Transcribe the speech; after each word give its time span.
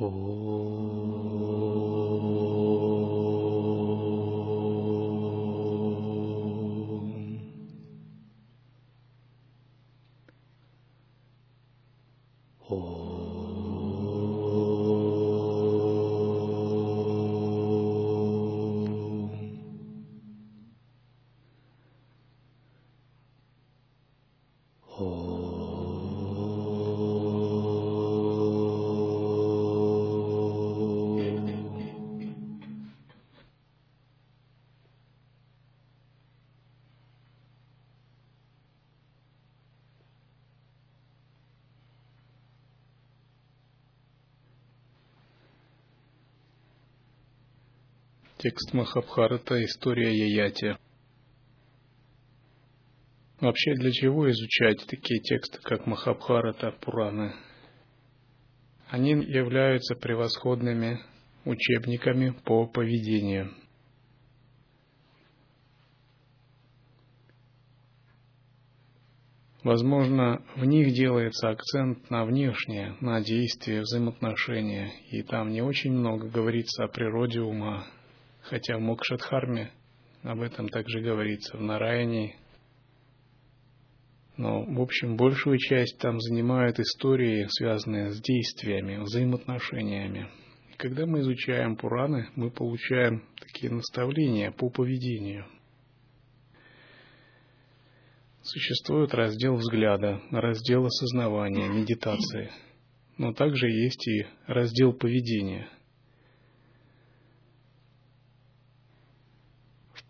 Oh. 0.00 1.47
Текст 48.40 48.72
Махабхарата 48.72 49.64
«История 49.64 50.16
Яяти». 50.16 50.76
Вообще, 53.40 53.74
для 53.74 53.90
чего 53.90 54.30
изучать 54.30 54.86
такие 54.86 55.20
тексты, 55.20 55.58
как 55.60 55.86
Махабхарата, 55.86 56.70
Пураны? 56.80 57.34
Они 58.86 59.10
являются 59.10 59.96
превосходными 59.96 61.00
учебниками 61.44 62.30
по 62.44 62.68
поведению. 62.68 63.52
Возможно, 69.64 70.44
в 70.54 70.64
них 70.64 70.94
делается 70.94 71.48
акцент 71.48 72.08
на 72.08 72.24
внешнее, 72.24 72.96
на 73.00 73.20
действие, 73.20 73.80
взаимоотношения, 73.80 74.92
и 75.10 75.24
там 75.24 75.50
не 75.50 75.60
очень 75.60 75.90
много 75.90 76.28
говорится 76.28 76.84
о 76.84 76.88
природе 76.88 77.40
ума, 77.40 77.84
хотя 78.48 78.78
в 78.78 78.80
Мокшадхарме 78.80 79.70
об 80.22 80.40
этом 80.40 80.68
также 80.68 81.00
говорится, 81.00 81.56
в 81.56 81.60
Нараяне. 81.60 82.36
Но, 84.36 84.62
в 84.64 84.80
общем, 84.80 85.16
большую 85.16 85.58
часть 85.58 85.98
там 85.98 86.18
занимают 86.20 86.78
истории, 86.78 87.46
связанные 87.48 88.10
с 88.10 88.20
действиями, 88.20 89.02
взаимоотношениями. 89.02 90.28
И 90.72 90.76
когда 90.76 91.06
мы 91.06 91.20
изучаем 91.20 91.76
Пураны, 91.76 92.28
мы 92.36 92.50
получаем 92.50 93.24
такие 93.40 93.72
наставления 93.72 94.50
по 94.50 94.70
поведению. 94.70 95.44
Существует 98.42 99.12
раздел 99.12 99.56
взгляда, 99.56 100.22
раздел 100.30 100.86
осознавания, 100.86 101.68
медитации. 101.68 102.50
Но 103.18 103.34
также 103.34 103.68
есть 103.68 104.06
и 104.08 104.26
раздел 104.46 104.92
поведения– 104.92 105.68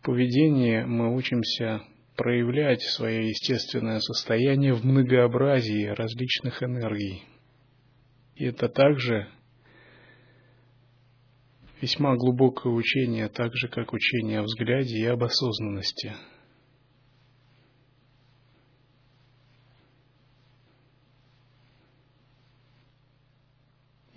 поведении 0.02 0.82
мы 0.82 1.14
учимся 1.14 1.82
проявлять 2.16 2.82
свое 2.82 3.28
естественное 3.28 4.00
состояние 4.00 4.74
в 4.74 4.84
многообразии 4.84 5.86
различных 5.86 6.62
энергий. 6.62 7.24
И 8.34 8.44
это 8.44 8.68
также 8.68 9.28
весьма 11.80 12.16
глубокое 12.16 12.72
учение, 12.72 13.28
так 13.28 13.54
же 13.54 13.68
как 13.68 13.92
учение 13.92 14.40
о 14.40 14.42
взгляде 14.42 14.98
и 14.98 15.04
об 15.04 15.22
осознанности. 15.22 16.12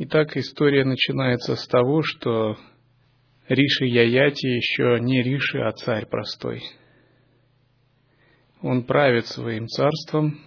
Итак, 0.03 0.35
история 0.35 0.83
начинается 0.83 1.55
с 1.55 1.67
того, 1.67 2.01
что 2.01 2.57
Риши 3.51 3.85
Яяти 3.85 4.47
еще 4.47 4.97
не 5.01 5.21
Риши, 5.21 5.59
а 5.59 5.73
царь 5.73 6.05
простой. 6.05 6.63
Он 8.61 8.85
правит 8.85 9.25
своим 9.25 9.67
царством, 9.67 10.39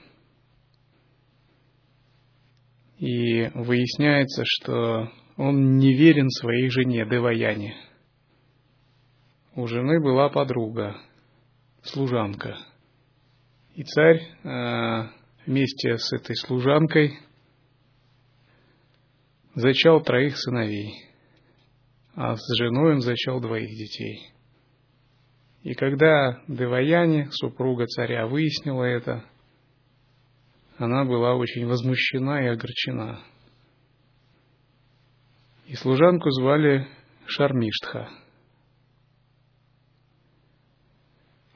и 2.96 3.50
выясняется, 3.54 4.44
что 4.46 5.10
он 5.36 5.76
не 5.76 5.92
верен 5.92 6.30
своей 6.30 6.70
жене 6.70 7.04
Деваяне. 7.04 7.76
У 9.54 9.66
жены 9.66 10.00
была 10.00 10.30
подруга, 10.30 10.96
служанка. 11.82 12.56
И 13.74 13.82
царь 13.82 14.22
э, 14.44 15.08
вместе 15.44 15.98
с 15.98 16.10
этой 16.14 16.36
служанкой 16.36 17.18
зачал 19.54 20.02
троих 20.02 20.38
сыновей 20.38 21.13
а 22.16 22.36
с 22.36 22.56
женой 22.56 22.94
он 22.94 23.00
зачал 23.00 23.40
двоих 23.40 23.68
детей. 23.70 24.30
И 25.62 25.74
когда 25.74 26.42
Деваяни, 26.46 27.28
супруга 27.30 27.86
царя, 27.86 28.26
выяснила 28.26 28.84
это, 28.84 29.24
она 30.76 31.04
была 31.04 31.34
очень 31.34 31.66
возмущена 31.66 32.44
и 32.44 32.48
огорчена. 32.48 33.20
И 35.66 35.74
служанку 35.74 36.30
звали 36.30 36.86
Шармиштха. 37.26 38.10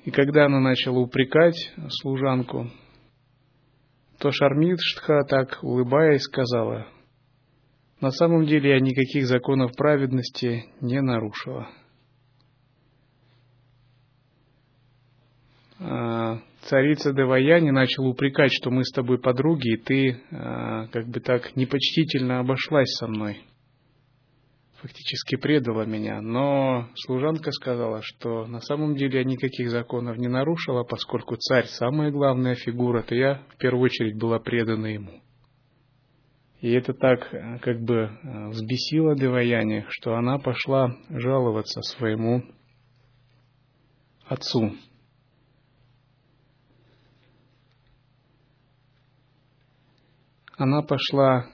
И 0.04 0.10
когда 0.10 0.46
она 0.46 0.60
начала 0.60 0.98
упрекать 0.98 1.72
служанку, 2.00 2.70
то 4.18 4.30
Шармиштха 4.32 5.24
так 5.28 5.58
улыбаясь 5.62 6.22
сказала, 6.22 6.88
на 8.00 8.10
самом 8.10 8.46
деле 8.46 8.70
я 8.70 8.80
никаких 8.80 9.26
законов 9.26 9.72
праведности 9.76 10.66
не 10.80 11.00
нарушила. 11.00 11.68
А, 15.80 16.40
царица 16.62 17.12
Деваяни 17.12 17.70
начала 17.70 18.08
упрекать, 18.08 18.52
что 18.52 18.70
мы 18.70 18.84
с 18.84 18.90
тобой 18.90 19.18
подруги, 19.18 19.74
и 19.74 19.76
ты 19.76 20.20
а, 20.30 20.86
как 20.88 21.06
бы 21.08 21.20
так 21.20 21.56
непочтительно 21.56 22.40
обошлась 22.40 22.90
со 22.94 23.06
мной. 23.06 23.42
Фактически 24.80 25.36
предала 25.36 25.84
меня. 25.84 26.20
Но 26.20 26.88
служанка 26.94 27.50
сказала, 27.50 28.00
что 28.02 28.46
на 28.46 28.60
самом 28.60 28.94
деле 28.94 29.18
я 29.20 29.24
никаких 29.24 29.70
законов 29.70 30.18
не 30.18 30.28
нарушила, 30.28 30.84
поскольку 30.84 31.34
царь 31.36 31.66
самая 31.66 32.12
главная 32.12 32.54
фигура, 32.54 33.02
то 33.02 33.14
я 33.16 33.42
в 33.54 33.56
первую 33.56 33.84
очередь 33.84 34.16
была 34.16 34.38
предана 34.38 34.86
ему. 34.86 35.20
И 36.60 36.70
это 36.72 36.92
так 36.92 37.32
э, 37.32 37.58
как 37.60 37.80
бы 37.80 37.94
э, 37.94 38.48
взбесило 38.48 39.14
Деваяни, 39.14 39.86
что 39.90 40.16
она 40.16 40.38
пошла 40.38 40.90
жаловаться 41.08 41.82
своему 41.82 42.42
отцу. 44.24 44.74
Она 50.56 50.82
пошла 50.82 51.46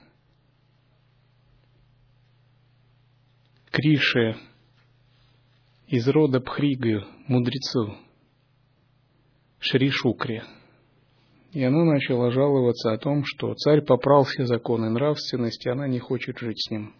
к 3.69 3.77
Рише 3.77 4.35
из 5.85 6.07
рода 6.07 6.39
Пхриги, 6.39 6.99
мудрецу, 7.27 7.95
Шри 9.59 9.91
Шукре– 9.91 10.43
и 11.55 11.63
она 11.63 11.85
начала 11.85 12.31
жаловаться 12.31 12.91
о 12.91 12.97
том, 12.97 13.23
что 13.23 13.53
царь 13.55 13.81
попрал 13.81 14.25
все 14.25 14.43
законы 14.43 14.89
нравственности, 14.89 15.69
она 15.69 15.87
не 15.87 15.99
хочет 15.99 16.37
жить 16.37 16.61
с 16.61 16.69
ним. 16.69 16.93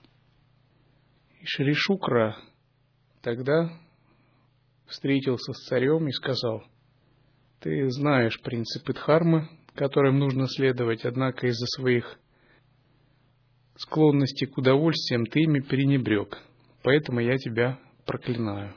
И 1.42 1.46
Шришукра 1.46 2.38
тогда 3.22 3.70
встретился 4.88 5.52
с 5.52 5.66
царем 5.66 6.08
и 6.08 6.12
сказал, 6.14 6.64
ты 7.60 7.90
знаешь 7.90 8.40
принципы 8.42 8.94
Дхармы, 8.94 9.50
которым 9.74 10.20
нужно 10.20 10.48
следовать, 10.48 11.04
однако 11.04 11.48
из-за 11.48 11.66
своих 11.76 12.18
склонностей 13.76 14.48
к 14.48 14.58
удовольствиям 14.58 15.26
ты 15.26 15.42
ими 15.42 15.60
пренебрег, 15.60 16.38
поэтому 16.82 17.20
я 17.20 17.36
тебя 17.36 17.78
проклинаю. 18.06 18.74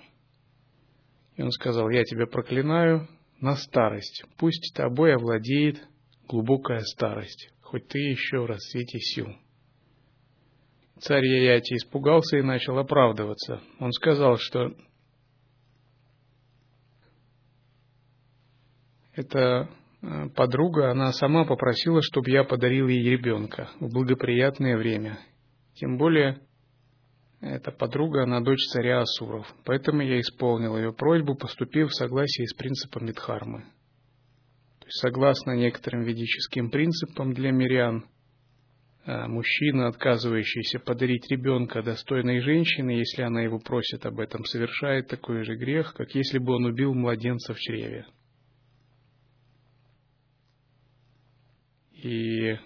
И 1.37 1.43
он 1.43 1.53
сказал, 1.53 1.89
я 1.91 2.03
тебя 2.03 2.27
проклинаю 2.27 3.07
на 3.41 3.55
старость. 3.57 4.25
Пусть 4.37 4.75
тобой 4.75 5.15
овладеет 5.15 5.87
глубокая 6.29 6.81
старость, 6.81 7.53
хоть 7.63 7.87
ты 7.89 7.99
еще 7.99 8.41
в 8.41 8.47
рассвете 8.47 8.99
сил. 8.99 9.29
Царь 11.01 11.25
Яяти 11.25 11.75
испугался 11.75 12.39
и 12.39 12.43
начал 12.43 12.77
оправдываться. 12.79 13.61
Он 13.79 13.93
сказал, 13.93 14.37
что 14.37 14.73
эта 19.13 19.69
э, 20.03 20.29
подруга, 20.35 20.91
она 20.91 21.13
сама 21.13 21.45
попросила, 21.45 22.03
чтобы 22.03 22.31
я 22.31 22.43
подарил 22.43 22.89
ей 22.89 23.11
ребенка 23.11 23.71
в 23.79 23.93
благоприятное 23.93 24.77
время. 24.77 25.21
Тем 25.75 25.99
более, 25.99 26.41
эта 27.41 27.71
подруга, 27.71 28.25
она 28.25 28.41
дочь 28.41 28.65
царя 28.73 29.01
Асуров, 29.01 29.47
поэтому 29.65 30.03
я 30.03 30.21
исполнил 30.21 30.77
ее 30.77 30.93
просьбу, 30.93 31.37
поступив 31.37 31.89
в 31.89 31.95
согласии 31.95 32.45
с 32.45 32.55
принципом 32.55 33.07
Мидхармы. 33.07 33.61
То 34.81 34.87
есть, 34.87 34.99
согласно 35.01 35.53
некоторым 35.53 36.03
ведическим 36.03 36.71
принципам 36.71 37.33
для 37.35 37.53
мирян, 37.53 38.07
а, 39.05 39.29
мужчина, 39.29 39.87
отказывающийся 39.87 40.81
подарить 40.81 41.31
ребенка 41.31 41.83
достойной 41.83 42.41
женщине, 42.41 42.99
если 42.99 43.23
она 43.23 43.43
его 43.43 43.59
просит 43.59 44.05
об 44.05 44.19
этом, 44.19 44.45
совершает 44.45 45.09
такой 45.09 45.45
же 45.45 45.57
грех, 45.57 45.95
как 45.95 46.15
если 46.15 46.39
бы 46.39 46.55
он 46.55 46.65
убил 46.65 46.93
младенца 46.93 47.55
в 47.55 47.59
чреве. 47.59 48.07
И 52.03 52.57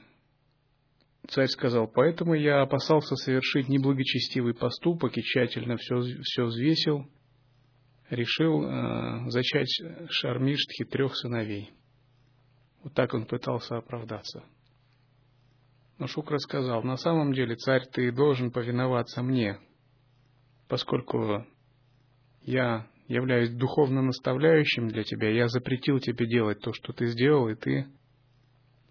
Царь 1.33 1.47
сказал, 1.47 1.89
поэтому 1.89 2.35
я 2.35 2.61
опасался 2.61 3.17
совершить 3.17 3.67
неблагочестивый 3.71 4.53
поступок 4.53 5.17
и 5.17 5.23
тщательно 5.23 5.79
все, 5.79 6.03
все 6.21 6.45
взвесил, 6.45 7.07
решил 8.11 8.63
э, 8.63 9.31
зачать 9.31 9.71
Шармиштхи 10.11 10.85
трех 10.85 11.17
сыновей. 11.17 11.71
Вот 12.85 12.93
так 12.93 13.15
он 13.15 13.25
пытался 13.25 13.79
оправдаться. 13.79 14.45
Но 15.99 16.07
Шукра 16.07 16.37
сказал, 16.37 16.83
на 16.83 16.97
самом 16.97 17.33
деле, 17.33 17.57
царь, 17.57 17.87
ты 17.91 18.13
должен 18.13 18.51
повиноваться 18.51 19.23
мне, 19.23 19.59
поскольку 20.69 21.47
я 22.43 22.89
являюсь 23.09 23.55
духовно 23.55 24.03
наставляющим 24.03 24.89
для 24.89 25.03
тебя, 25.03 25.31
я 25.31 25.49
запретил 25.49 25.99
тебе 25.99 26.27
делать 26.27 26.61
то, 26.61 26.75
что 26.75 26.93
ты 26.93 27.07
сделал, 27.07 27.49
и 27.49 27.55
ты 27.55 27.87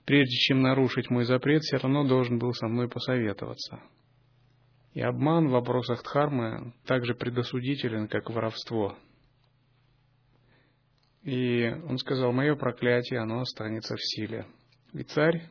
прежде 0.06 0.36
чем 0.36 0.62
нарушить 0.62 1.09
мой 1.09 1.25
запрет, 1.25 1.62
все 1.62 1.77
равно 1.77 2.07
должен 2.07 2.39
был 2.39 2.53
со 2.53 2.68
мной 2.68 2.89
посоветоваться. 2.89 3.80
И 4.94 5.01
обман 5.01 5.48
в 5.48 5.51
вопросах 5.51 6.03
дхармы 6.03 6.74
также 6.86 7.15
предосудителен, 7.15 8.07
как 8.07 8.30
воровство. 8.30 8.98
И 11.24 11.69
он 11.88 11.98
сказал, 11.98 12.31
мое 12.31 12.56
проклятие, 12.56 13.19
оно 13.19 13.42
останется 13.42 13.95
в 13.95 14.01
силе. 14.01 14.48
И 14.94 15.03
царь, 15.03 15.44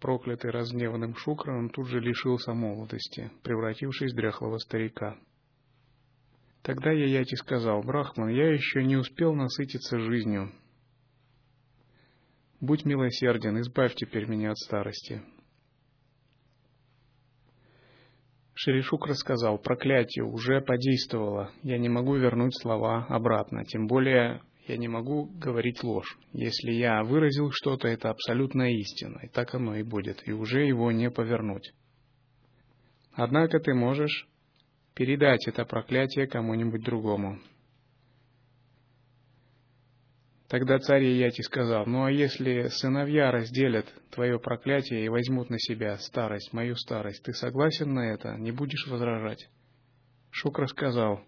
проклятый 0.00 0.50
разгневанным 0.50 1.14
Шукраном, 1.14 1.70
тут 1.70 1.86
же 1.86 2.00
лишился 2.00 2.54
молодости, 2.54 3.30
превратившись 3.42 4.12
в 4.12 4.16
дряхлого 4.16 4.58
старика. 4.58 5.16
Тогда 6.62 6.90
я 6.90 7.06
Яти 7.20 7.36
сказал, 7.36 7.82
Брахман, 7.82 8.28
я 8.28 8.52
еще 8.52 8.82
не 8.82 8.96
успел 8.96 9.34
насытиться 9.34 9.98
жизнью, 9.98 10.52
Будь 12.60 12.84
милосерден, 12.84 13.58
избавь 13.60 13.94
теперь 13.94 14.26
меня 14.26 14.50
от 14.50 14.58
старости. 14.58 15.22
Шеришук 18.52 19.06
рассказал, 19.06 19.58
проклятие 19.58 20.26
уже 20.26 20.60
подействовало, 20.60 21.50
я 21.62 21.78
не 21.78 21.88
могу 21.88 22.16
вернуть 22.16 22.54
слова 22.60 23.06
обратно, 23.08 23.64
тем 23.64 23.86
более 23.86 24.42
я 24.66 24.76
не 24.76 24.88
могу 24.88 25.24
говорить 25.24 25.82
ложь. 25.82 26.18
Если 26.34 26.72
я 26.72 27.02
выразил 27.02 27.50
что-то, 27.50 27.88
это 27.88 28.10
абсолютная 28.10 28.72
истина, 28.72 29.20
и 29.22 29.28
так 29.28 29.54
оно 29.54 29.76
и 29.76 29.82
будет, 29.82 30.28
и 30.28 30.32
уже 30.32 30.66
его 30.66 30.92
не 30.92 31.10
повернуть. 31.10 31.72
Однако 33.14 33.58
ты 33.60 33.72
можешь 33.72 34.28
передать 34.94 35.48
это 35.48 35.64
проклятие 35.64 36.26
кому-нибудь 36.26 36.84
другому. 36.84 37.38
Тогда 40.50 40.80
царь 40.80 41.04
Ияти 41.04 41.42
сказал, 41.42 41.86
ну 41.86 42.06
а 42.06 42.10
если 42.10 42.66
сыновья 42.70 43.30
разделят 43.30 43.86
твое 44.10 44.40
проклятие 44.40 45.04
и 45.04 45.08
возьмут 45.08 45.48
на 45.48 45.60
себя 45.60 45.96
старость, 45.98 46.52
мою 46.52 46.74
старость, 46.74 47.22
ты 47.22 47.32
согласен 47.32 47.94
на 47.94 48.12
это, 48.12 48.34
не 48.34 48.50
будешь 48.50 48.88
возражать? 48.88 49.48
Шукра 50.32 50.66
сказал, 50.66 51.20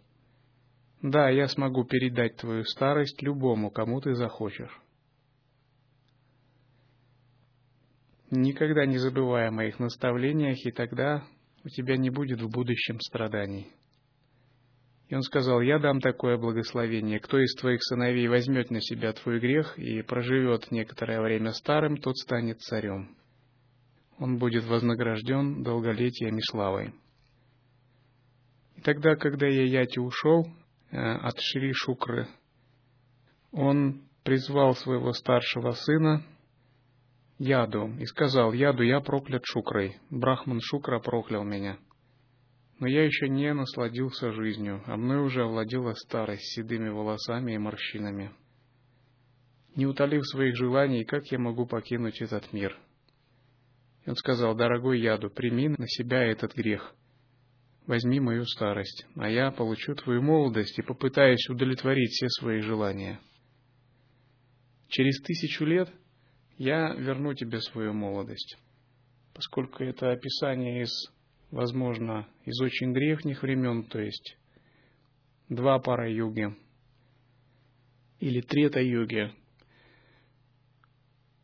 да, 1.02 1.30
я 1.30 1.46
смогу 1.46 1.84
передать 1.84 2.34
твою 2.34 2.64
старость 2.64 3.22
любому, 3.22 3.70
кому 3.70 4.00
ты 4.00 4.12
захочешь. 4.14 4.76
Никогда 8.32 8.86
не 8.86 8.98
забывай 8.98 9.46
о 9.46 9.52
моих 9.52 9.78
наставлениях, 9.78 10.66
и 10.66 10.72
тогда 10.72 11.22
у 11.64 11.68
тебя 11.68 11.96
не 11.96 12.10
будет 12.10 12.40
в 12.40 12.50
будущем 12.50 12.98
страданий. 12.98 13.68
И 15.12 15.14
он 15.14 15.20
сказал, 15.20 15.60
я 15.60 15.78
дам 15.78 16.00
такое 16.00 16.38
благословение. 16.38 17.20
Кто 17.20 17.36
из 17.38 17.54
твоих 17.56 17.82
сыновей 17.82 18.28
возьмет 18.28 18.70
на 18.70 18.80
себя 18.80 19.12
твой 19.12 19.40
грех 19.40 19.78
и 19.78 20.00
проживет 20.00 20.70
некоторое 20.70 21.20
время 21.20 21.50
старым, 21.50 21.98
тот 21.98 22.16
станет 22.16 22.62
царем. 22.62 23.14
Он 24.18 24.38
будет 24.38 24.64
вознагражден 24.64 25.62
долголетием 25.62 26.38
и 26.38 26.40
славой. 26.40 26.94
И 28.76 28.80
тогда, 28.80 29.14
когда 29.16 29.46
Яяти 29.46 29.98
ушел 29.98 30.46
э, 30.90 30.96
от 30.96 31.38
Шри 31.40 31.74
Шукры, 31.74 32.26
он 33.50 34.04
призвал 34.24 34.74
своего 34.76 35.12
старшего 35.12 35.72
сына 35.72 36.24
Яду 37.38 37.88
и 37.98 38.06
сказал, 38.06 38.54
Яду, 38.54 38.82
я 38.82 39.00
проклят 39.00 39.42
Шукрой, 39.44 39.98
Брахман 40.08 40.60
Шукра 40.62 41.00
проклял 41.00 41.44
меня 41.44 41.76
но 42.82 42.88
я 42.88 43.04
еще 43.04 43.28
не 43.28 43.54
насладился 43.54 44.32
жизнью, 44.32 44.82
а 44.86 44.96
мной 44.96 45.24
уже 45.24 45.44
овладела 45.44 45.92
старость 45.94 46.52
седыми 46.52 46.88
волосами 46.88 47.52
и 47.52 47.58
морщинами. 47.58 48.32
Не 49.76 49.86
утолив 49.86 50.26
своих 50.26 50.56
желаний, 50.56 51.04
как 51.04 51.24
я 51.30 51.38
могу 51.38 51.64
покинуть 51.64 52.20
этот 52.20 52.52
мир? 52.52 52.76
И 54.04 54.10
он 54.10 54.16
сказал, 54.16 54.56
дорогой 54.56 55.00
яду, 55.00 55.30
прими 55.30 55.68
на 55.68 55.86
себя 55.86 56.24
этот 56.24 56.56
грех. 56.56 56.92
Возьми 57.86 58.18
мою 58.18 58.44
старость, 58.46 59.06
а 59.14 59.30
я 59.30 59.52
получу 59.52 59.94
твою 59.94 60.20
молодость 60.20 60.76
и 60.76 60.82
попытаюсь 60.82 61.48
удовлетворить 61.48 62.10
все 62.10 62.28
свои 62.30 62.62
желания. 62.62 63.20
Через 64.88 65.22
тысячу 65.22 65.64
лет 65.66 65.88
я 66.58 66.94
верну 66.94 67.32
тебе 67.34 67.60
свою 67.60 67.92
молодость, 67.92 68.58
поскольку 69.34 69.84
это 69.84 70.10
описание 70.10 70.82
из 70.82 71.11
возможно, 71.52 72.26
из 72.44 72.60
очень 72.60 72.92
древних 72.92 73.42
времен, 73.42 73.84
то 73.84 74.00
есть 74.00 74.36
два 75.48 75.78
пара 75.78 76.10
юги 76.10 76.56
или 78.18 78.40
трета 78.40 78.80
юги. 78.80 79.30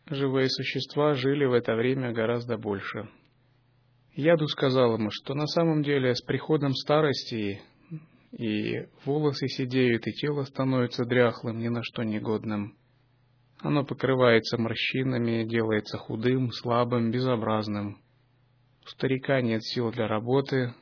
Живые 0.07 0.49
существа 0.49 1.13
жили 1.13 1.45
в 1.45 1.53
это 1.53 1.75
время 1.75 2.13
гораздо 2.13 2.57
больше. 2.57 3.09
Яду 4.15 4.49
сказал 4.49 4.95
ему, 4.95 5.11
что 5.13 5.35
на 5.35 5.47
самом 5.47 5.83
деле 5.83 6.15
с 6.15 6.23
приходом 6.23 6.73
старости 6.73 7.61
и 8.33 8.87
волосы 9.05 9.47
сидеют, 9.49 10.07
и 10.07 10.13
тело 10.13 10.45
становится 10.45 11.05
дряхлым, 11.05 11.59
ни 11.59 11.69
на 11.69 11.83
что 11.83 12.03
негодным. 12.03 12.75
Оно 13.61 13.85
покрывается 13.85 14.57
морщинами, 14.57 15.45
делается 15.45 15.99
худым, 15.99 16.51
слабым, 16.53 17.11
безобразным– 17.11 18.01
у 18.89 18.91
старика 18.91 19.41
нет 19.41 19.63
сил 19.65 19.91
для 19.91 20.09
работы, 20.09 20.75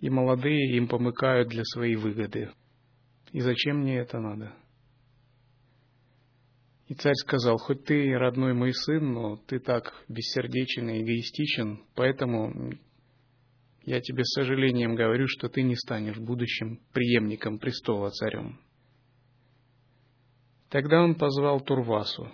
и 0.00 0.10
молодые 0.10 0.76
им 0.76 0.88
помыкают 0.88 1.48
для 1.48 1.64
своей 1.64 1.96
выгоды. 1.96 2.50
И 3.32 3.40
зачем 3.40 3.80
мне 3.80 3.98
это 3.98 4.18
надо? 4.18 4.54
И 6.88 6.94
царь 6.94 7.14
сказал, 7.14 7.56
хоть 7.58 7.84
ты 7.84 8.12
родной 8.18 8.52
мой 8.52 8.74
сын, 8.74 9.12
но 9.12 9.36
ты 9.36 9.60
так 9.60 9.94
бессердечен 10.08 10.88
и 10.90 11.02
эгоистичен, 11.02 11.84
поэтому 11.94 12.72
я 13.84 14.00
тебе 14.00 14.24
с 14.24 14.34
сожалением 14.34 14.96
говорю, 14.96 15.26
что 15.28 15.48
ты 15.48 15.62
не 15.62 15.76
станешь 15.76 16.18
будущим 16.18 16.80
преемником 16.92 17.58
престола 17.58 18.10
царем. 18.10 18.60
Тогда 20.68 21.02
он 21.02 21.14
позвал 21.14 21.60
Турвасу, 21.60 22.30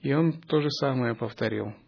и 0.00 0.12
он 0.12 0.40
то 0.42 0.60
же 0.60 0.70
самое 0.70 1.14
повторил– 1.14 1.72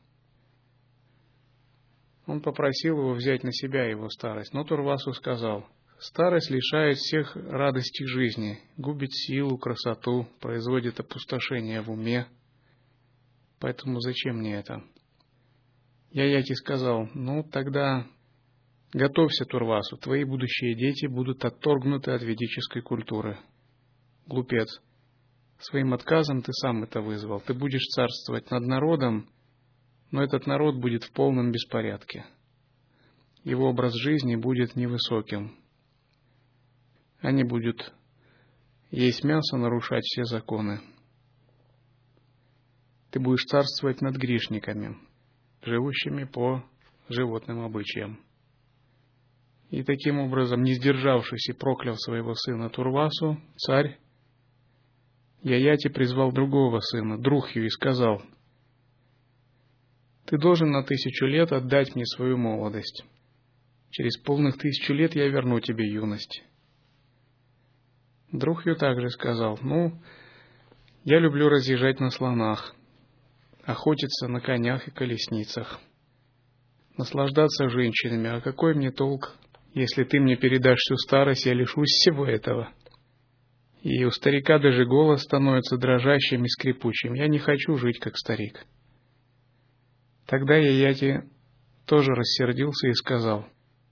он 2.26 2.40
попросил 2.40 2.98
его 2.98 3.12
взять 3.12 3.42
на 3.42 3.52
себя 3.52 3.84
его 3.84 4.08
старость, 4.08 4.52
но 4.54 4.64
Турвасу 4.64 5.12
сказал, 5.12 5.66
«Старость 5.98 6.50
лишает 6.50 6.96
всех 6.96 7.36
радости 7.36 8.04
жизни, 8.04 8.58
губит 8.76 9.12
силу, 9.12 9.58
красоту, 9.58 10.26
производит 10.40 10.98
опустошение 11.00 11.82
в 11.82 11.90
уме. 11.90 12.26
Поэтому 13.60 14.00
зачем 14.00 14.38
мне 14.38 14.56
это?» 14.56 14.82
Я 16.10 16.24
Яти 16.26 16.54
сказал, 16.54 17.08
«Ну, 17.14 17.42
тогда 17.42 18.06
готовься, 18.92 19.44
Турвасу, 19.44 19.96
твои 19.96 20.24
будущие 20.24 20.74
дети 20.74 21.06
будут 21.06 21.44
отторгнуты 21.44 22.12
от 22.12 22.22
ведической 22.22 22.82
культуры». 22.82 23.38
Глупец, 24.26 24.80
своим 25.58 25.92
отказом 25.92 26.42
ты 26.42 26.52
сам 26.52 26.84
это 26.84 27.00
вызвал. 27.00 27.40
Ты 27.40 27.52
будешь 27.52 27.86
царствовать 27.94 28.50
над 28.50 28.62
народом, 28.62 29.28
но 30.14 30.23
этот 30.23 30.47
народ 30.47 30.76
будет 30.76 31.02
в 31.02 31.11
полном 31.11 31.50
беспорядке. 31.50 32.25
Его 33.42 33.68
образ 33.71 33.94
жизни 33.94 34.37
будет 34.37 34.76
невысоким. 34.76 35.56
Они 37.18 37.42
будут 37.42 37.92
есть 38.92 39.25
мясо, 39.25 39.56
нарушать 39.56 40.04
все 40.04 40.23
законы. 40.23 40.80
Ты 43.11 43.18
будешь 43.18 43.42
царствовать 43.42 44.02
над 44.02 44.14
грешниками. 44.14 44.97
живущими 45.62 46.23
по 46.23 46.64
животным 47.09 47.62
обычаям. 47.62 48.21
И 49.71 49.83
таким 49.83 50.21
образом, 50.21 50.62
не 50.62 50.75
сдержавшись 50.75 51.49
и 51.49 51.54
проклял 51.54 51.97
своего 51.97 52.35
сына 52.35 52.71
Турвасу, 52.71 53.40
царь 53.56 53.99
Яяти 55.42 55.88
призвал 55.88 56.30
другого 56.30 56.78
сына, 56.78 57.18
Друхью, 57.18 57.66
и 57.66 57.68
сказал, 57.68 58.23
«Ты 60.26 60.38
должен 60.38 60.70
на 60.70 60.82
тысячу 60.82 61.26
лет 61.26 61.52
отдать 61.52 61.94
мне 61.94 62.06
свою 62.06 62.36
молодость. 62.36 63.04
Через 63.90 64.18
полных 64.18 64.58
тысячу 64.58 64.92
лет 64.92 65.14
я 65.14 65.28
верну 65.28 65.60
тебе 65.60 65.88
юность». 65.90 66.42
Друхью 68.32 68.76
также 68.76 69.10
сказал, 69.10 69.58
«Ну, 69.62 70.00
я 71.04 71.20
люблю 71.20 71.48
разъезжать 71.48 72.00
на 72.00 72.10
слонах, 72.10 72.74
охотиться 73.64 74.26
на 74.28 74.40
конях 74.40 74.88
и 74.88 74.90
колесницах, 74.90 75.78
наслаждаться 76.96 77.68
женщинами, 77.68 78.30
а 78.30 78.40
какой 78.40 78.74
мне 78.74 78.90
толк, 78.90 79.36
если 79.74 80.04
ты 80.04 80.18
мне 80.20 80.36
передашь 80.36 80.78
всю 80.78 80.96
старость, 80.96 81.46
я 81.46 81.54
лишусь 81.54 81.90
всего 81.90 82.26
этого?» 82.26 82.72
и 83.84 84.02
у 84.04 84.10
старика 84.10 84.58
даже 84.58 84.86
голос 84.86 85.22
становится 85.22 85.76
дрожащим 85.76 86.42
и 86.44 86.48
скрипучим. 86.48 87.12
Я 87.12 87.28
не 87.28 87.38
хочу 87.38 87.76
жить, 87.76 87.98
как 87.98 88.16
старик. 88.16 88.64
Тогда 90.26 90.56
я 90.56 90.88
Яти 90.88 91.22
тоже 91.86 92.12
рассердился 92.12 92.88
и 92.88 92.94
сказал, 92.94 93.46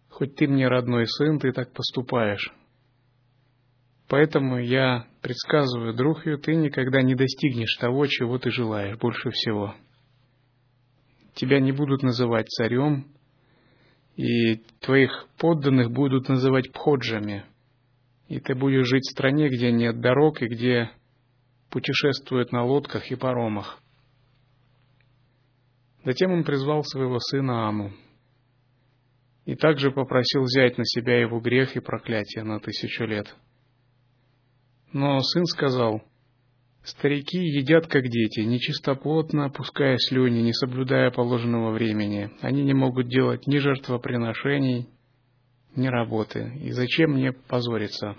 хоть 0.09 0.35
ты 0.37 0.49
мне 0.49 0.69
родной 0.69 1.07
сын, 1.07 1.39
ты 1.39 1.53
так 1.53 1.73
поступаешь. 1.73 2.53
Поэтому 4.09 4.59
я 4.59 5.07
предсказываю, 5.21 5.95
Друхью, 5.95 6.39
ты 6.39 6.55
никогда 6.55 7.03
не 7.03 7.15
достигнешь 7.15 7.77
того, 7.77 8.07
чего 8.07 8.39
ты 8.39 8.51
желаешь 8.51 8.99
больше 8.99 9.31
всего. 9.31 9.75
Тебя 11.35 11.61
не 11.61 11.73
будут 11.73 12.03
называть 12.03 12.49
царем, 12.49 13.07
и 14.17 14.57
твоих 14.81 15.29
подданных 15.39 15.91
будут 15.91 16.29
называть 16.29 16.73
пходжами– 16.73 17.45
и 18.33 18.41
ты 18.41 18.55
будешь 18.55 18.87
жить 18.87 19.03
в 19.03 19.11
стране, 19.11 19.51
где 19.51 19.71
нет 19.71 20.01
дорог 20.01 20.41
и 20.41 20.47
где 20.47 20.91
путешествуют 21.69 22.51
на 22.51 22.65
лодках 22.65 23.11
и 23.11 23.15
паромах. 23.15 23.82
Затем 26.05 26.33
он 26.33 26.45
призвал 26.45 26.83
своего 26.85 27.19
сына 27.19 27.69
Аму 27.69 27.93
и 29.45 29.55
также 29.55 29.91
попросил 29.91 30.43
взять 30.43 30.79
на 30.79 30.85
себя 30.85 31.21
его 31.21 31.41
грех 31.41 31.77
и 31.77 31.81
проклятие 31.81 32.45
на 32.45 32.61
тысячу 32.61 33.05
лет. 33.05 33.35
Но 34.93 35.19
сын 35.21 35.45
сказал, 35.47 36.03
«Старики 36.85 37.39
едят, 37.39 37.87
как 37.87 38.05
дети, 38.05 38.41
нечистоплотно, 38.41 39.47
опуская 39.47 39.97
слюни, 39.99 40.41
не 40.41 40.53
соблюдая 40.53 41.11
положенного 41.11 41.73
времени. 41.73 42.31
Они 42.41 42.63
не 42.63 42.75
могут 42.75 43.09
делать 43.09 43.47
ни 43.47 43.59
жертвоприношений, 43.59 44.89
ни 45.77 45.87
работы. 45.87 46.53
И 46.61 46.71
зачем 46.73 47.13
мне 47.13 47.33
позориться? 47.33 48.17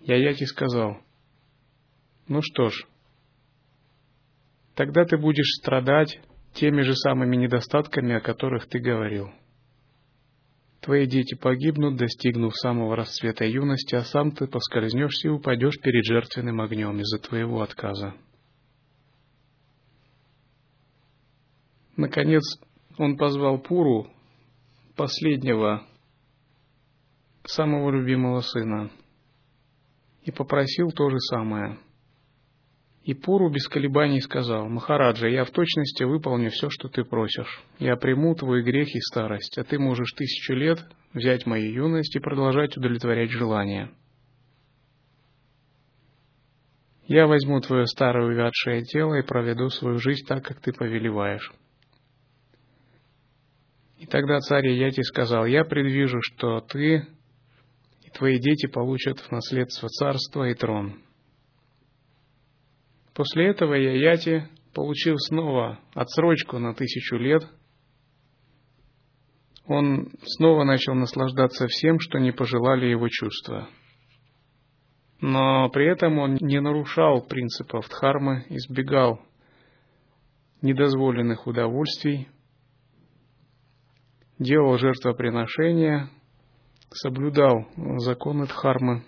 Я 0.00 0.16
Яки 0.16 0.44
сказал, 0.44 0.98
ну 2.28 2.40
что 2.42 2.70
ж, 2.70 2.86
тогда 4.76 5.04
ты 5.04 5.16
будешь 5.16 5.56
страдать 5.58 6.20
теми 6.54 6.82
же 6.82 6.94
самыми 6.94 7.34
недостатками, 7.34 8.14
о 8.14 8.20
которых 8.20 8.68
ты 8.68 8.78
говорил. 8.78 9.30
Твои 10.80 11.06
дети 11.06 11.34
погибнут, 11.34 11.96
достигнув 11.96 12.54
самого 12.54 12.94
расцвета 12.94 13.44
юности, 13.44 13.96
а 13.96 14.02
сам 14.02 14.30
ты 14.30 14.46
поскользнешься 14.46 15.28
и 15.28 15.30
упадешь 15.30 15.80
перед 15.80 16.04
жертвенным 16.04 16.60
огнем 16.60 17.00
из-за 17.00 17.18
твоего 17.18 17.62
отказа. 17.62 18.14
Наконец, 21.96 22.42
он 22.98 23.16
позвал 23.16 23.58
Пуру, 23.58 24.08
последнего, 24.94 25.86
самого 27.44 27.90
любимого 27.90 28.40
сына, 28.42 28.90
и 30.22 30.30
попросил 30.30 30.90
то 30.90 31.08
же 31.08 31.18
самое. 31.18 31.78
И 33.06 33.14
Пуру 33.14 33.48
без 33.50 33.68
колебаний 33.68 34.20
сказал, 34.20 34.68
«Махараджа, 34.68 35.28
я 35.28 35.44
в 35.44 35.50
точности 35.52 36.02
выполню 36.02 36.50
все, 36.50 36.68
что 36.70 36.88
ты 36.88 37.04
просишь. 37.04 37.62
Я 37.78 37.94
приму 37.94 38.34
твой 38.34 38.64
грех 38.64 38.88
и 38.96 39.00
старость, 39.00 39.56
а 39.58 39.62
ты 39.62 39.78
можешь 39.78 40.10
тысячу 40.10 40.54
лет 40.54 40.80
взять 41.14 41.46
мою 41.46 41.72
юность 41.72 42.16
и 42.16 42.18
продолжать 42.18 42.76
удовлетворять 42.76 43.30
желания. 43.30 43.92
Я 47.06 47.28
возьму 47.28 47.60
твое 47.60 47.86
старое 47.86 48.26
увядшее 48.26 48.82
тело 48.82 49.14
и 49.14 49.22
проведу 49.22 49.68
свою 49.68 49.98
жизнь 49.98 50.26
так, 50.26 50.44
как 50.44 50.60
ты 50.60 50.72
повелеваешь». 50.72 51.52
И 53.98 54.06
тогда 54.06 54.40
царь 54.40 54.66
Яти 54.66 55.02
сказал, 55.02 55.46
я 55.46 55.64
предвижу, 55.64 56.18
что 56.22 56.60
ты 56.60 57.06
и 58.02 58.10
твои 58.12 58.40
дети 58.40 58.66
получат 58.66 59.20
в 59.20 59.30
наследство 59.30 59.88
царство 59.88 60.48
и 60.48 60.54
трон. 60.54 61.05
После 63.16 63.48
этого 63.48 63.72
Яяти, 63.72 64.46
получив 64.74 65.16
снова 65.20 65.80
отсрочку 65.94 66.58
на 66.58 66.74
тысячу 66.74 67.16
лет, 67.16 67.42
он 69.66 70.10
снова 70.22 70.64
начал 70.64 70.94
наслаждаться 70.94 71.66
всем, 71.66 71.98
что 71.98 72.18
не 72.18 72.30
пожелали 72.30 72.84
его 72.86 73.08
чувства. 73.08 73.68
Но 75.22 75.70
при 75.70 75.90
этом 75.90 76.18
он 76.18 76.34
не 76.34 76.60
нарушал 76.60 77.22
принципов 77.26 77.88
дхармы, 77.88 78.44
избегал 78.50 79.22
недозволенных 80.60 81.46
удовольствий, 81.46 82.28
делал 84.38 84.76
жертвоприношения, 84.76 86.10
соблюдал 86.90 87.66
законы 87.96 88.46
Дхармы, 88.46 89.04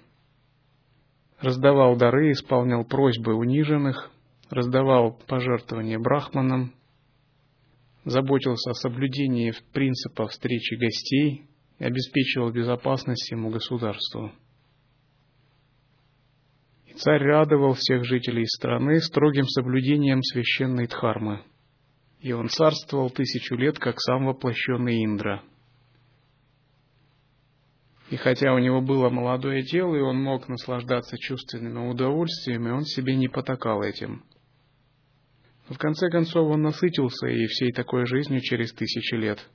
раздавал 1.40 1.96
дары, 1.96 2.32
исполнял 2.32 2.84
просьбы 2.84 3.34
униженных, 3.34 4.10
раздавал 4.50 5.18
пожертвования 5.26 5.98
брахманам, 5.98 6.72
заботился 8.04 8.70
о 8.70 8.74
соблюдении 8.74 9.52
принципа 9.72 10.26
встречи 10.28 10.74
гостей 10.74 11.46
и 11.78 11.84
обеспечивал 11.84 12.50
безопасность 12.50 13.22
всему 13.22 13.50
государству. 13.50 14.32
И 16.86 16.94
царь 16.94 17.22
радовал 17.22 17.74
всех 17.74 18.04
жителей 18.04 18.46
страны 18.46 19.00
строгим 19.00 19.44
соблюдением 19.44 20.22
священной 20.22 20.86
Дхармы– 20.86 21.42
и 22.20 22.32
он 22.32 22.48
царствовал 22.48 23.10
тысячу 23.10 23.54
лет, 23.54 23.78
как 23.78 24.00
сам 24.00 24.26
воплощенный 24.26 25.04
Индра. 25.04 25.42
И 28.10 28.16
хотя 28.16 28.54
у 28.54 28.58
него 28.58 28.80
было 28.80 29.10
молодое 29.10 29.62
тело, 29.62 29.94
и 29.94 30.00
он 30.00 30.22
мог 30.22 30.48
наслаждаться 30.48 31.18
чувственными 31.18 31.90
удовольствиями, 31.90 32.70
он 32.70 32.84
себе 32.84 33.14
не 33.16 33.28
потакал 33.28 33.82
этим. 33.82 34.24
В 35.68 35.76
конце 35.76 36.08
концов 36.08 36.50
он 36.50 36.62
насытился 36.62 37.26
и 37.26 37.46
всей 37.46 37.72
такой 37.72 38.06
жизнью 38.06 38.40
через 38.40 38.72
тысячи 38.72 39.14
лет. 39.14 39.46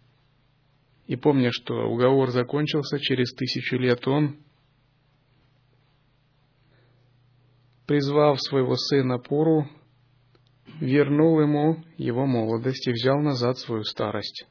И 1.08 1.16
помня, 1.16 1.50
что 1.52 1.74
уговор 1.90 2.30
закончился 2.30 3.00
через 3.00 3.34
тысячу 3.34 3.78
лет, 3.78 4.08
он, 4.08 4.38
призвав 7.88 8.40
своего 8.40 8.76
сына 8.76 9.18
Пуру, 9.18 9.68
вернул 10.80 11.42
ему 11.42 11.84
его 11.98 12.28
молодость 12.28 12.88
и 12.88 12.92
взял 12.92 13.20
назад 13.20 13.58
свою 13.58 13.84
старость. 13.84 14.46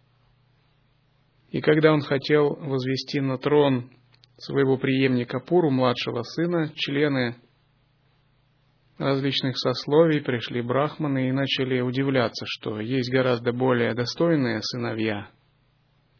И 1.52 1.60
когда 1.60 1.92
он 1.92 2.00
хотел 2.00 2.54
возвести 2.54 3.20
на 3.20 3.36
трон 3.36 3.90
своего 4.38 4.78
преемника 4.78 5.38
Пуру, 5.38 5.70
младшего 5.70 6.22
сына, 6.22 6.72
члены 6.74 7.36
различных 8.96 9.58
сословий 9.58 10.22
пришли 10.22 10.62
брахманы 10.62 11.28
и 11.28 11.32
начали 11.32 11.80
удивляться, 11.80 12.46
что 12.48 12.80
есть 12.80 13.12
гораздо 13.12 13.52
более 13.52 13.92
достойные 13.92 14.62
сыновья. 14.62 15.28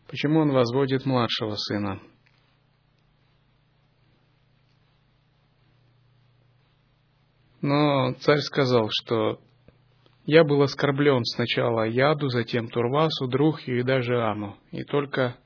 Почему 0.07 0.41
он 0.41 0.51
возводит 0.51 1.07
младшего 1.07 1.55
сына? 1.57 2.03
Но 7.63 8.13
царь 8.21 8.41
сказал, 8.41 8.91
что 8.91 9.41
я 10.25 10.45
был 10.45 10.63
оскорблен 10.63 11.25
сначала 11.25 11.83
Яду, 11.83 12.29
затем 12.29 12.69
Турвасу, 12.69 13.27
Друхью 13.27 13.81
и 13.81 13.83
даже 13.83 14.23
Аму, 14.23 14.57
и 14.71 14.85
только 14.85 15.37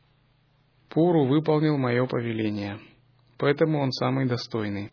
Пуру 0.90 1.26
выполнил 1.26 1.78
мое 1.78 2.06
повеление. 2.06 2.78
Поэтому 3.38 3.80
он 3.80 3.92
самый 3.92 4.26
достойный. 4.26 4.92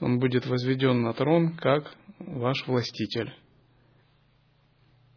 Он 0.00 0.18
будет 0.18 0.46
возведен 0.46 1.02
на 1.02 1.12
трон, 1.12 1.56
как 1.56 1.94
ваш 2.18 2.66
властитель. 2.66 3.32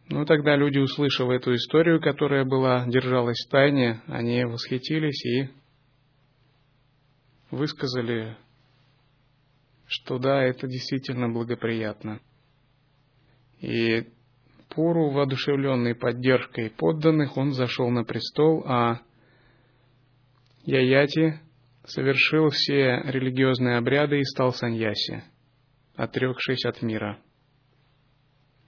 Ну, 0.08 0.26
тогда 0.26 0.56
люди, 0.56 0.78
услышав 0.78 1.30
эту 1.30 1.56
историю, 1.56 2.00
которая 2.00 2.46
была, 2.46 2.86
держалась 2.86 3.44
в 3.46 3.50
тайне, 3.50 4.02
они 4.08 4.44
восхитились 4.46 5.26
и 5.26 5.50
высказали, 7.50 8.38
что 9.88 10.20
да, 10.20 10.44
это 10.44 10.68
действительно 10.68 11.30
благоприятно. 11.30 12.20
И 13.66 14.08
Пуру, 14.70 15.10
воодушевленный 15.10 15.96
поддержкой 15.96 16.70
подданных, 16.70 17.36
он 17.36 17.54
зашел 17.54 17.90
на 17.90 18.04
престол, 18.04 18.64
а 18.68 19.02
Яяти 20.66 21.40
совершил 21.86 22.50
все 22.50 23.02
религиозные 23.06 23.78
обряды 23.78 24.20
и 24.20 24.24
стал 24.24 24.52
саньяси, 24.54 25.24
отрекшись 25.96 26.64
от 26.66 26.84
мира. 26.84 27.20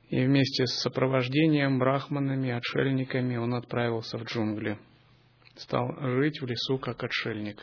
И 0.10 0.26
вместе 0.26 0.66
с 0.66 0.82
сопровождением 0.82 1.78
брахманами, 1.78 2.50
отшельниками 2.50 3.36
он 3.36 3.54
отправился 3.54 4.18
в 4.18 4.24
джунгли. 4.24 4.80
Стал 5.58 5.96
жить 6.00 6.42
в 6.42 6.46
лесу 6.48 6.80
как 6.80 7.04
отшельник. 7.04 7.62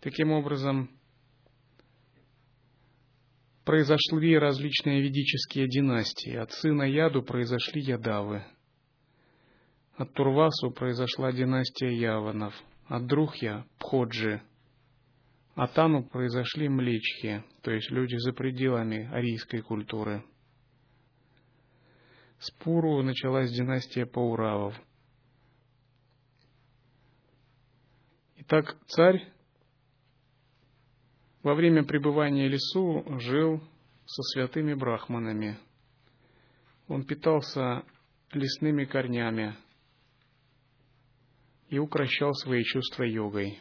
Таким 0.00 0.32
образом, 0.32 0.90
произошли 3.70 4.36
различные 4.36 5.00
ведические 5.00 5.68
династии. 5.68 6.34
От 6.34 6.50
сына 6.50 6.82
Яду 6.82 7.22
произошли 7.22 7.80
Ядавы. 7.80 8.44
От 9.94 10.12
Турвасу 10.12 10.72
произошла 10.72 11.30
династия 11.30 11.96
Яванов. 11.96 12.52
От 12.88 13.06
Друхья– 13.06 13.64
Пходжи. 13.78 14.42
От 15.54 15.78
Ану 15.78 16.02
произошли 16.02 16.68
Млечхи, 16.68 17.44
то 17.62 17.70
есть 17.70 17.92
люди 17.92 18.16
за 18.16 18.32
пределами 18.32 19.08
арийской 19.12 19.62
культуры. 19.62 20.24
С 22.40 22.50
Пуру 22.50 23.04
началась 23.04 23.52
династия 23.52 24.04
Пауравов. 24.04 24.74
Итак, 28.34 28.76
царь 28.88 29.32
во 31.42 31.54
время 31.54 31.84
пребывания 31.84 32.48
в 32.48 32.50
лесу 32.50 33.04
жил 33.18 33.60
со 34.06 34.22
святыми 34.22 34.74
брахманами. 34.74 35.58
Он 36.88 37.04
питался 37.04 37.84
лесными 38.32 38.84
корнями 38.84 39.56
и 41.68 41.78
укращал 41.78 42.34
свои 42.34 42.64
чувства 42.64 43.04
йогой. 43.04 43.60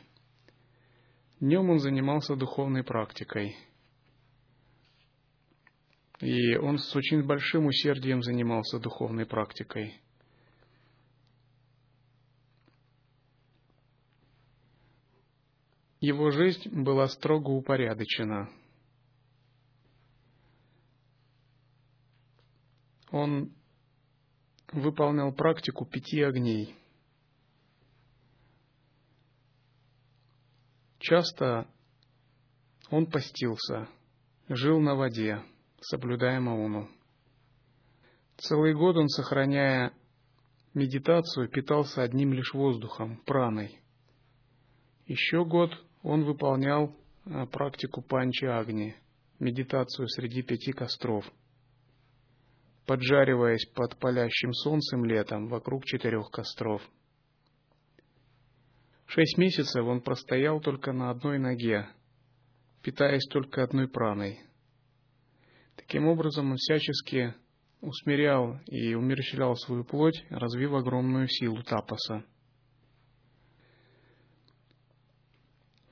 Днем 1.40 1.70
он 1.70 1.80
занимался 1.80 2.36
духовной 2.36 2.84
практикой. 2.84 3.56
И 6.20 6.58
он 6.58 6.80
с 6.80 6.94
очень 6.96 7.24
большим 7.24 7.68
усердием 7.68 8.22
занимался 8.24 8.80
духовной 8.80 9.26
практикой. 9.26 10.02
Его 16.00 16.32
жизнь 16.32 16.70
была 16.70 17.08
строго 17.08 17.50
упорядочена. 17.50 18.50
Он 23.12 23.54
выполнял 24.72 25.34
практику 25.34 25.86
пяти 25.86 26.22
огней. 26.22 26.76
Часто 31.00 31.68
он 32.90 33.08
постился, 33.08 33.90
жил 34.48 34.80
на 34.80 34.96
воде, 34.96 35.44
соблюдая 35.82 36.40
мауну. 36.40 36.90
Целый 38.38 38.74
год 38.74 38.96
он, 38.96 39.10
сохраняя 39.10 39.92
медитацию, 40.74 41.50
питался 41.50 42.04
одним 42.04 42.32
лишь 42.32 42.54
воздухом, 42.54 43.18
праной. 43.26 43.82
Еще 45.06 45.44
год 45.44 45.72
он 46.04 46.24
выполнял 46.24 46.96
а, 47.26 47.46
практику 47.46 48.02
панчи 48.02 48.46
агни, 48.46 48.96
медитацию 49.40 50.08
среди 50.08 50.42
пяти 50.42 50.72
костров, 50.72 51.26
поджариваясь 52.86 53.66
под 53.74 53.98
палящим 53.98 54.54
солнцем 54.54 55.06
летом 55.06 55.48
вокруг 55.48 55.86
четырех 55.86 56.30
костров. 56.32 56.82
Шесть 59.06 59.38
месяцев 59.38 59.84
он 59.86 60.02
простоял 60.02 60.62
только 60.62 60.94
на 60.94 61.10
одной 61.10 61.40
ноге, 61.40 61.88
питаясь 62.84 63.28
только 63.30 63.64
одной 63.64 63.88
праной. 63.88 64.40
Таким 65.76 66.08
образом, 66.08 66.52
он 66.52 66.58
всячески 66.58 67.34
усмирял 67.82 68.60
и 68.68 68.94
умерщвлял 68.94 69.56
свою 69.56 69.84
плоть, 69.84 70.24
развив 70.30 70.74
огромную 70.74 71.28
силу 71.28 71.64
тапаса– 71.64 72.24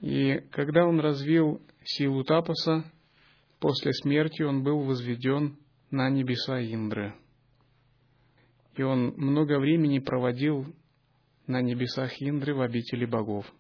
И 0.08 0.40
когда 0.52 0.88
он 0.88 1.02
развил 1.02 1.62
силу 1.84 2.24
тапаса, 2.24 2.90
после 3.60 3.92
смерти 3.92 4.42
он 4.42 4.64
был 4.64 4.86
возведен 4.86 5.58
на 5.92 6.10
небеса 6.10 6.62
Индры. 6.62 7.14
И 8.78 8.84
он 8.84 9.16
много 9.18 9.60
времени 9.60 10.00
проводил 10.00 10.74
на 11.46 11.62
небесах 11.62 12.22
Индры 12.22 12.56
в 12.56 12.62
обители 12.62 13.04
богов. 13.04 13.52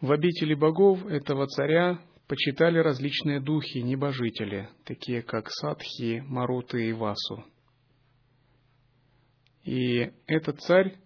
В 0.00 0.10
обители 0.10 0.54
богов 0.54 1.06
этого 1.06 1.46
царя 1.46 2.00
почитали 2.26 2.78
различные 2.78 3.38
духи, 3.38 3.78
небожители, 3.78 4.70
такие 4.84 5.22
как 5.22 5.50
Садхи, 5.50 6.24
Маруты 6.26 6.88
и 6.88 6.92
Васу– 6.92 7.44
и 9.66 10.12
этот 10.28 10.60
царь 10.60 10.96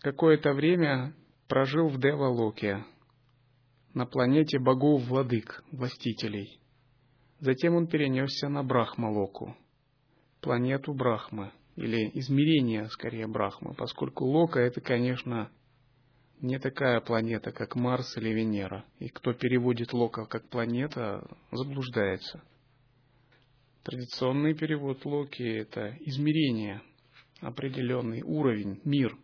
какое-то 0.00 0.52
время 0.52 1.14
прожил 1.48 1.88
в 1.88 1.98
Девалоке, 1.98 2.84
на 3.94 4.04
планете 4.04 4.58
богов-владык, 4.58 5.64
властителей. 5.72 6.60
Затем 7.40 7.74
он 7.74 7.86
перенесся 7.86 8.50
на 8.50 8.62
Брахмалоку, 8.62 9.56
планету 10.42 10.92
Брахмы, 10.92 11.50
или 11.76 12.10
измерение, 12.18 12.88
скорее, 12.88 13.26
Брахмы, 13.26 13.72
поскольку 13.74 14.26
Лока— 14.26 14.60
это, 14.60 14.82
конечно, 14.82 15.50
не 16.42 16.58
такая 16.58 17.00
планета, 17.00 17.52
как 17.52 17.74
Марс 17.74 18.18
или 18.18 18.28
Венера. 18.28 18.84
И 18.98 19.08
кто 19.08 19.32
переводит 19.32 19.94
Лока 19.94 20.26
как 20.26 20.46
планета, 20.50 21.26
заблуждается— 21.50 22.42
Традиционный 23.84 24.54
перевод 24.54 25.04
Локи– 25.04 25.42
это 25.42 25.94
измерение, 26.00 26.80
определенный 27.40 28.22
уровень, 28.22 28.80
мир. 28.82 29.14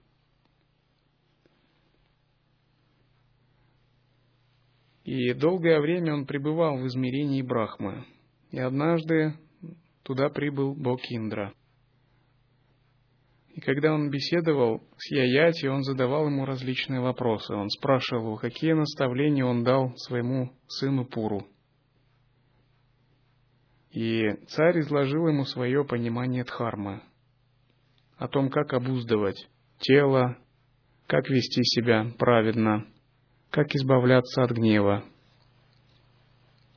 И 5.05 5.33
долгое 5.33 5.81
время 5.81 6.13
он 6.13 6.27
пребывал 6.27 6.77
в 6.77 6.87
измерении 6.89 7.41
Брахмы. 7.41 8.05
И 8.51 8.59
однажды 8.59 9.33
туда 10.03 10.29
прибыл 10.29 10.75
Бог 10.75 11.01
Индра. 11.09 11.55
И 13.55 13.61
когда 13.63 13.95
он 13.95 14.11
беседовал 14.11 14.83
с 14.99 15.11
Яяти, 15.11 15.69
он 15.69 15.85
задавал 15.85 16.27
ему 16.27 16.45
различные 16.45 17.01
вопросы. 17.01 17.55
Он 17.55 17.71
спрашивал 17.71 18.25
его, 18.25 18.37
какие 18.37 18.75
наставления 18.75 19.47
он 19.47 19.65
дал 19.65 19.97
своему 19.97 20.53
сыну 20.67 21.07
Пуру– 21.07 21.47
и 23.91 24.35
царь 24.49 24.81
изложил 24.81 25.29
ему 25.29 25.45
свое 25.45 25.85
понимание 25.85 26.45
дхармы, 26.45 27.03
о 28.19 28.29
том, 28.29 28.51
как 28.51 28.73
обуздывать 28.73 29.49
тело, 29.79 30.37
как 31.07 31.29
вести 31.29 31.63
себя 31.65 32.07
праведно, 32.19 32.87
как 33.51 33.75
избавляться 33.75 34.43
от 34.43 34.53
гнева, 34.53 35.05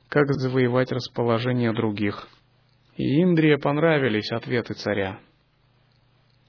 как 0.08 0.32
завоевать 0.32 0.90
расположение 0.90 1.72
других. 1.72 2.28
И 2.96 3.22
Индре 3.22 3.58
понравились 3.58 4.30
ответы 4.32 4.74
царя. 4.74 5.20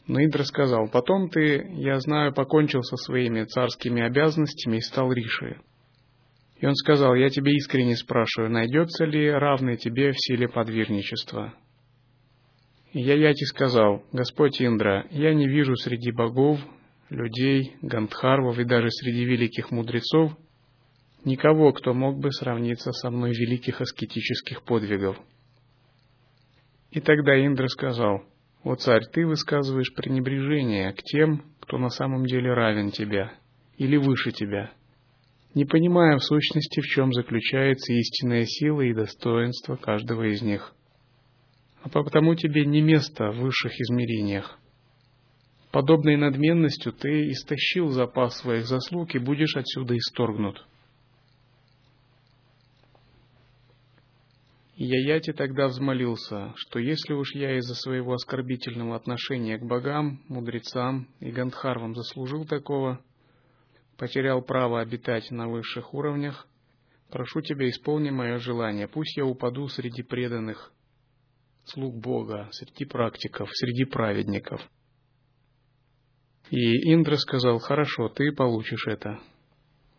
Но 0.07 0.23
Индра 0.23 0.43
сказал, 0.43 0.87
потом 0.87 1.29
ты, 1.29 1.67
я 1.73 1.99
знаю, 1.99 2.31
покончил 2.33 2.83
со 2.83 2.95
своими 2.97 3.43
царскими 3.43 4.03
обязанностями 4.03 4.77
и 4.77 4.81
стал 4.81 5.11
Риши. 5.11 5.59
И 6.57 6.65
он 6.65 6.75
сказал, 6.75 7.15
я 7.15 7.29
тебе 7.29 7.53
искренне 7.53 7.95
спрашиваю, 7.95 8.49
найдется 8.49 9.05
ли 9.05 9.29
равный 9.29 9.77
тебе 9.77 10.11
в 10.11 10.15
силе 10.17 10.47
подвижничества? 10.47 11.53
И 12.93 13.01
я 13.01 13.15
Яти 13.15 13.43
сказал, 13.43 14.03
Господь 14.13 14.61
Индра, 14.61 15.05
я 15.11 15.33
не 15.33 15.47
вижу 15.47 15.75
среди 15.75 16.11
богов, 16.11 16.59
людей, 17.09 17.75
гандхарвов 17.81 18.57
и 18.57 18.63
даже 18.63 18.89
среди 18.89 19.25
великих 19.25 19.69
мудрецов 19.71 20.31
никого, 21.25 21.73
кто 21.73 21.93
мог 21.93 22.19
бы 22.19 22.31
сравниться 22.31 22.91
со 22.93 23.11
мной 23.11 23.31
великих 23.31 23.81
аскетических 23.81 24.63
подвигов. 24.63 25.17
И 26.91 27.01
тогда 27.01 27.35
Индра 27.35 27.67
сказал, 27.67 28.23
«О 28.63 28.75
царь, 28.75 29.03
ты 29.11 29.27
высказываешь 29.27 29.93
пренебрежение 29.93 30.93
к 30.93 31.03
тем, 31.03 31.43
кто 31.59 31.77
на 31.77 31.89
самом 31.89 32.25
деле 32.25 32.53
равен 32.53 32.91
тебя 32.91 33.33
или 33.77 33.97
выше 33.97 34.31
тебя» 34.31 34.71
не 35.55 35.63
понимая 35.63 36.17
в 36.17 36.23
сущности, 36.23 36.81
в 36.81 36.85
чем 36.85 37.13
заключается 37.13 37.93
истинная 37.93 38.45
сила 38.45 38.81
и 38.81 38.93
достоинство 38.93 39.77
каждого 39.77 40.23
из 40.23 40.41
них. 40.41 40.73
А 41.81 41.89
потому 41.89 42.35
тебе 42.35 42.65
не 42.65 42.81
место 42.81 43.31
в 43.31 43.39
высших 43.39 43.79
измерениях. 43.79 44.59
подобной 45.71 46.15
надменностью 46.15 46.93
ты 46.93 47.29
истощил 47.31 47.89
запас 47.89 48.37
своих 48.37 48.65
заслуг 48.65 49.13
и 49.13 49.19
будешь 49.19 49.57
отсюда 49.57 49.97
исторгнут. 49.97 50.65
Яяти 54.77 55.31
тогда 55.31 55.67
взмолился, 55.67 56.53
что 56.55 56.79
если 56.79 57.13
уж 57.13 57.33
я 57.33 57.57
из-за 57.57 57.75
своего 57.75 58.13
оскорбительного 58.13 58.95
отношения 58.95 59.57
к 59.57 59.65
богам, 59.65 60.21
мудрецам 60.27 61.07
и 61.21 61.31
гандхарвам 61.31 61.95
заслужил 61.95 62.45
такого, 62.45 63.01
потерял 63.97 64.41
право 64.41 64.81
обитать 64.81 65.31
на 65.31 65.47
высших 65.47 65.93
уровнях, 65.93 66.47
прошу 67.09 67.41
тебя, 67.41 67.69
исполни 67.69 68.09
мое 68.09 68.37
желание, 68.39 68.87
пусть 68.87 69.17
я 69.17 69.25
упаду 69.25 69.67
среди 69.67 70.03
преданных 70.03 70.71
слуг 71.65 71.95
Бога, 71.95 72.47
среди 72.51 72.85
практиков, 72.85 73.49
среди 73.53 73.85
праведников. 73.85 74.61
И 76.51 76.93
Индра 76.93 77.15
сказал, 77.15 77.59
хорошо, 77.59 78.09
ты 78.09 78.31
получишь 78.31 78.85
это. 78.87 79.19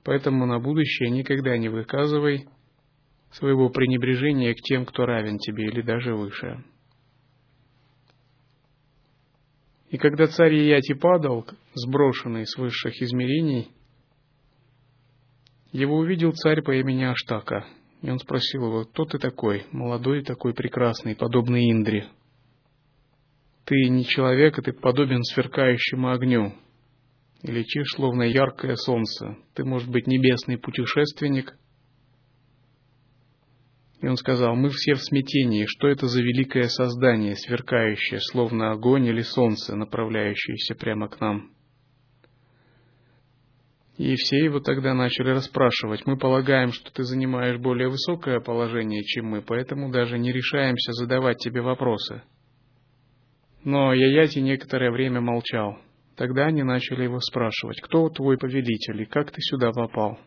Поэтому 0.04 0.46
на 0.46 0.60
будущее 0.60 1.10
никогда 1.10 1.58
не 1.58 1.68
выказывай 1.68 2.46
своего 3.32 3.68
пренебрежения 3.70 4.54
к 4.54 4.58
тем, 4.58 4.86
кто 4.86 5.04
равен 5.04 5.38
тебе 5.38 5.66
или 5.66 5.82
даже 5.82 6.14
выше. 6.14 6.64
И 9.90 9.98
когда 9.98 10.26
царь 10.26 10.54
Ияти 10.54 10.94
падал, 10.94 11.46
сброшенный 11.74 12.46
с 12.46 12.56
высших 12.56 13.00
измерений, 13.02 13.72
его 15.76 15.96
увидел 15.96 16.32
царь 16.32 16.62
по 16.62 16.74
имени 16.74 17.04
Аштака, 17.04 17.66
и 18.02 18.10
он 18.10 18.18
спросил 18.18 18.66
его, 18.66 18.84
кто 18.84 19.04
ты 19.04 19.18
такой, 19.18 19.64
молодой 19.72 20.22
такой 20.22 20.54
прекрасный, 20.54 21.16
подобный 21.16 21.70
Индре? 21.70 22.08
Ты 23.64 23.88
не 23.88 24.04
человек, 24.04 24.58
а 24.58 24.62
ты 24.62 24.72
подобен 24.72 25.22
сверкающему 25.22 26.10
огню, 26.10 26.54
и 27.42 27.50
летишь, 27.50 27.94
словно 27.94 28.22
яркое 28.22 28.76
солнце. 28.76 29.36
Ты, 29.54 29.64
может 29.64 29.90
быть, 29.90 30.06
небесный 30.06 30.56
путешественник, 30.56 31.56
и 34.00 34.06
он 34.06 34.16
сказал, 34.16 34.54
мы 34.54 34.68
все 34.70 34.94
в 34.94 35.02
смятении, 35.02 35.64
что 35.66 35.88
это 35.88 36.06
за 36.06 36.22
великое 36.22 36.68
создание, 36.68 37.34
сверкающее, 37.34 38.20
словно 38.20 38.70
огонь 38.70 39.06
или 39.06 39.22
солнце, 39.22 39.74
направляющееся 39.74 40.74
прямо 40.74 41.08
к 41.08 41.20
нам. 41.20 41.55
И 43.96 44.14
все 44.16 44.44
его 44.44 44.60
тогда 44.60 44.92
начали 44.92 45.30
расспрашивать. 45.30 46.04
Мы 46.06 46.18
полагаем, 46.18 46.72
что 46.72 46.92
ты 46.92 47.02
занимаешь 47.04 47.58
более 47.58 47.88
высокое 47.88 48.40
положение, 48.40 49.02
чем 49.02 49.26
мы, 49.26 49.40
поэтому 49.40 49.90
даже 49.90 50.18
не 50.18 50.32
решаемся 50.32 50.92
задавать 50.92 51.38
тебе 51.38 51.62
вопросы. 51.62 52.22
Но 53.64 53.94
Яяти 53.94 54.40
некоторое 54.40 54.90
время 54.90 55.20
молчал. 55.22 55.78
Тогда 56.14 56.46
они 56.46 56.62
начали 56.62 57.04
его 57.04 57.20
спрашивать, 57.20 57.80
кто 57.80 58.08
твой 58.10 58.38
повелитель 58.38 59.02
и 59.02 59.06
как 59.06 59.32
ты 59.32 59.40
сюда 59.40 59.72
попал? 59.72 60.18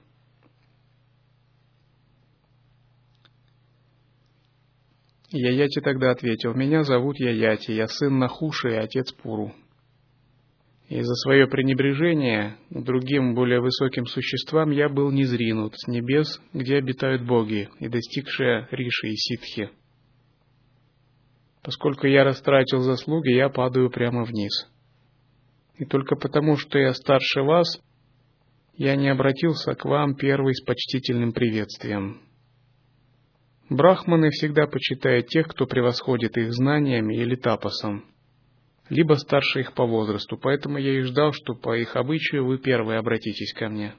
Яяти 5.32 5.79
тогда 5.79 6.10
ответил, 6.10 6.55
«Меня 6.55 6.84
зовут 6.84 7.19
Яяти, 7.19 7.71
я 7.71 7.88
сын 7.88 8.17
Нахуши 8.17 8.69
и 8.69 8.77
отец 8.77 9.12
Пуру. 9.12 9.53
И 10.89 11.04
за 11.04 11.13
свое 11.13 11.47
пренебрежение 11.47 12.58
другим 12.71 13.36
более 13.36 13.62
высоким 13.62 14.08
существам 14.08 14.71
я 14.71 14.89
был 14.89 15.12
незринут 15.12 15.75
с 15.78 15.88
небес, 15.88 16.41
где 16.52 16.78
обитают 16.78 17.23
боги, 17.28 17.69
и 17.80 17.88
достигшие 17.88 18.67
Риши 18.71 19.10
и 19.10 19.15
Ситхи. 19.15 19.69
Поскольку 21.62 22.08
я 22.08 22.23
растратил 22.23 22.80
заслуги, 22.80 23.30
я 23.30 23.49
падаю 23.49 23.91
прямо 23.91 24.23
вниз. 24.23 24.67
И 25.75 25.86
только 25.86 26.15
потому, 26.15 26.58
что 26.58 26.80
я 26.80 26.93
старше 26.95 27.43
вас, 27.43 27.80
я 28.75 28.95
не 28.95 29.10
обратился 29.10 29.75
к 29.75 29.86
вам 29.86 30.15
первый 30.15 30.56
с 30.56 30.63
почтительным 30.63 31.34
приветствием. 31.34 32.23
Брахманы 33.69 34.32
всегда 34.32 34.65
почитают 34.65 35.28
тех, 35.28 35.49
кто 35.49 35.67
превосходит 35.67 36.36
их 36.38 36.52
знаниями 36.52 37.15
или 37.15 37.36
тапосом, 37.36 38.06
либо 38.89 39.13
старше 39.13 39.62
их 39.62 39.73
по 39.73 39.86
возрасту, 39.86 40.38
поэтому 40.38 40.78
я 40.78 40.99
и 40.99 41.02
ждал, 41.02 41.32
что 41.32 41.54
по 41.54 41.78
их 41.78 41.95
обычаю 41.95 42.45
вы 42.45 42.58
первые 42.58 42.99
обратитесь 42.99 43.54
ко 43.54 43.69
мне. 43.69 43.95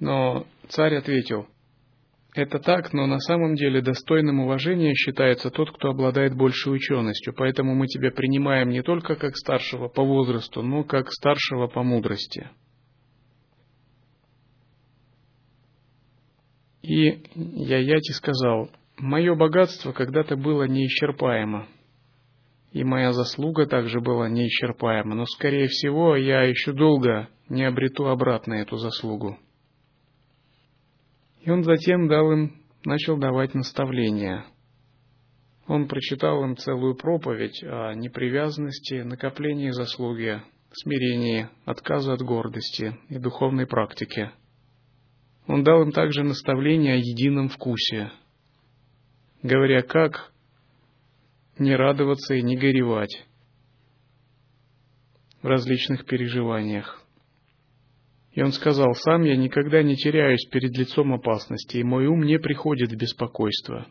Но 0.00 0.46
царь 0.68 0.96
ответил, 0.96 1.48
это 2.34 2.58
так, 2.58 2.92
но 2.92 3.06
на 3.06 3.18
самом 3.18 3.54
деле 3.54 3.80
достойным 3.80 4.40
уважения 4.40 4.94
считается 4.94 5.50
тот, 5.50 5.72
кто 5.72 5.90
обладает 5.90 6.36
большей 6.36 6.72
ученостью, 6.72 7.34
поэтому 7.34 7.74
мы 7.74 7.86
тебя 7.86 8.10
принимаем 8.10 8.68
не 8.68 8.82
только 8.82 9.16
как 9.16 9.36
старшего 9.36 9.88
по 9.88 10.04
возрасту, 10.04 10.62
но 10.62 10.84
как 10.84 11.10
старшего 11.10 11.66
по 11.66 11.82
мудрости. 11.82 12.48
И 16.82 17.22
Яяти 17.34 18.12
сказал, 18.12 18.70
«Мое 18.98 19.34
богатство 19.34 19.92
когда-то 19.92 20.36
было 20.36 20.64
неисчерпаемо, 20.64 21.68
и 22.72 22.84
моя 22.84 23.12
заслуга 23.12 23.66
также 23.66 24.00
была 24.00 24.28
неисчерпаема, 24.28 25.14
но, 25.14 25.24
скорее 25.24 25.68
всего, 25.68 26.16
я 26.16 26.42
еще 26.42 26.72
долго 26.72 27.28
не 27.48 27.64
обрету 27.64 28.08
обратно 28.08 28.54
эту 28.54 28.76
заслугу». 28.76 29.38
И 31.42 31.50
он 31.50 31.62
затем 31.62 32.08
дал 32.08 32.32
им, 32.32 32.60
начал 32.84 33.16
давать 33.16 33.54
наставления. 33.54 34.44
Он 35.66 35.86
прочитал 35.86 36.42
им 36.44 36.56
целую 36.56 36.96
проповедь 36.96 37.62
о 37.62 37.94
непривязанности, 37.94 39.02
накоплении 39.02 39.70
заслуги, 39.70 40.42
смирении, 40.72 41.48
отказа 41.64 42.14
от 42.14 42.22
гордости 42.22 42.98
и 43.08 43.18
духовной 43.18 43.66
практике– 43.66 44.32
он 45.48 45.64
дал 45.64 45.82
им 45.82 45.92
также 45.92 46.22
наставление 46.22 46.94
о 46.94 46.98
едином 46.98 47.48
вкусе, 47.48 48.12
говоря, 49.42 49.82
как 49.82 50.32
не 51.58 51.74
радоваться 51.74 52.34
и 52.34 52.42
не 52.42 52.56
горевать 52.56 53.26
в 55.42 55.46
различных 55.46 56.04
переживаниях. 56.06 57.02
И 58.32 58.42
он 58.42 58.52
сказал, 58.52 58.94
«Сам 58.94 59.22
я 59.22 59.36
никогда 59.36 59.82
не 59.82 59.96
теряюсь 59.96 60.44
перед 60.46 60.76
лицом 60.76 61.12
опасности, 61.12 61.78
и 61.78 61.84
мой 61.84 62.06
ум 62.06 62.22
не 62.22 62.38
приходит 62.38 62.92
в 62.92 62.96
беспокойство». 62.96 63.86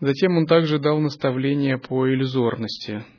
Затем 0.00 0.38
он 0.38 0.46
также 0.46 0.78
дал 0.78 0.98
наставление 0.98 1.76
по 1.76 2.08
иллюзорности– 2.08 3.04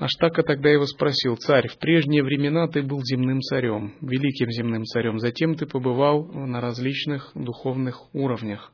Аштака 0.00 0.42
тогда 0.42 0.70
его 0.70 0.86
спросил, 0.86 1.36
«Царь, 1.36 1.68
в 1.68 1.76
прежние 1.76 2.22
времена 2.22 2.66
ты 2.68 2.82
был 2.82 3.02
земным 3.04 3.42
царем, 3.42 3.92
великим 4.00 4.50
земным 4.50 4.86
царем, 4.86 5.18
затем 5.18 5.56
ты 5.56 5.66
побывал 5.66 6.24
на 6.24 6.62
различных 6.62 7.32
духовных 7.34 8.14
уровнях. 8.14 8.72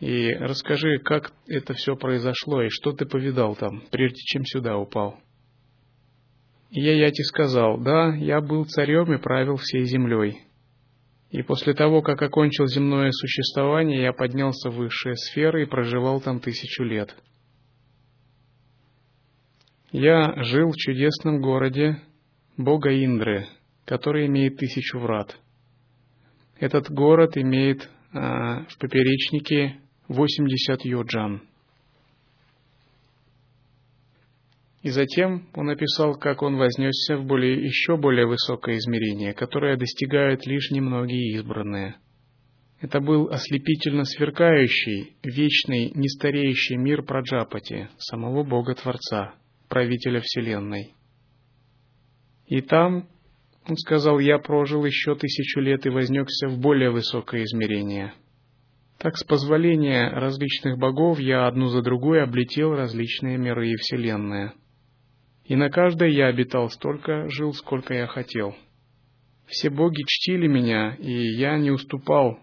И 0.00 0.30
расскажи, 0.32 0.96
как 1.04 1.32
это 1.46 1.74
все 1.74 1.96
произошло 1.96 2.62
и 2.62 2.70
что 2.70 2.92
ты 2.92 3.04
повидал 3.04 3.56
там, 3.56 3.82
прежде 3.90 4.22
чем 4.22 4.46
сюда 4.46 4.78
упал?» 4.78 5.20
И 6.70 6.80
я 6.80 6.94
Яти 6.94 7.22
сказал, 7.22 7.78
«Да, 7.78 8.14
я 8.14 8.40
был 8.40 8.64
царем 8.64 9.12
и 9.12 9.18
правил 9.18 9.56
всей 9.56 9.84
землей. 9.84 10.40
И 11.30 11.42
после 11.42 11.74
того, 11.74 12.00
как 12.00 12.22
окончил 12.22 12.66
земное 12.68 13.10
существование, 13.10 14.00
я 14.00 14.14
поднялся 14.14 14.70
в 14.70 14.76
высшие 14.76 15.14
сферы 15.14 15.64
и 15.64 15.66
проживал 15.66 16.22
там 16.22 16.40
тысячу 16.40 16.84
лет». 16.84 17.14
Я 19.98 20.34
жил 20.44 20.72
в 20.72 20.76
чудесном 20.76 21.40
городе 21.40 21.96
бога 22.58 22.90
Индры, 22.90 23.46
который 23.86 24.26
имеет 24.26 24.58
тысячу 24.58 24.98
врат. 24.98 25.40
Этот 26.60 26.90
город 26.90 27.38
имеет 27.38 27.88
а, 28.12 28.66
в 28.68 28.78
поперечнике 28.78 29.80
80 30.08 30.84
йоджан. 30.84 31.48
И 34.82 34.90
затем 34.90 35.48
он 35.54 35.70
описал, 35.70 36.16
как 36.16 36.42
он 36.42 36.56
вознесся 36.56 37.16
в 37.16 37.24
более, 37.24 37.64
еще 37.64 37.96
более 37.96 38.26
высокое 38.26 38.76
измерение, 38.76 39.32
которое 39.32 39.78
достигают 39.78 40.46
лишь 40.46 40.70
немногие 40.72 41.36
избранные. 41.36 41.96
Это 42.82 43.00
был 43.00 43.30
ослепительно 43.30 44.04
сверкающий, 44.04 45.16
вечный, 45.22 45.90
нестареющий 45.94 46.76
мир 46.76 47.02
Праджапати, 47.02 47.88
самого 47.96 48.44
Бога-Творца– 48.44 49.36
правителя 49.68 50.20
Вселенной. 50.20 50.94
И 52.46 52.60
там, 52.60 53.08
он 53.68 53.76
сказал, 53.76 54.18
я 54.18 54.38
прожил 54.38 54.84
еще 54.84 55.14
тысячу 55.14 55.60
лет 55.60 55.86
и 55.86 55.90
вознесся 55.90 56.48
в 56.48 56.58
более 56.58 56.90
высокое 56.90 57.44
измерение. 57.44 58.14
Так, 58.98 59.16
с 59.16 59.24
позволения 59.24 60.08
различных 60.08 60.78
богов, 60.78 61.18
я 61.18 61.46
одну 61.46 61.68
за 61.68 61.82
другой 61.82 62.22
облетел 62.22 62.72
различные 62.74 63.36
миры 63.36 63.70
и 63.70 63.76
Вселенные. 63.76 64.52
И 65.44 65.54
на 65.54 65.70
каждой 65.70 66.14
я 66.14 66.26
обитал 66.28 66.70
столько, 66.70 67.28
жил, 67.28 67.52
сколько 67.52 67.94
я 67.94 68.06
хотел. 68.06 68.56
Все 69.46 69.70
боги 69.70 70.02
чтили 70.06 70.48
меня, 70.48 70.96
и 70.98 71.12
я 71.12 71.56
не 71.58 71.70
уступал 71.70 72.38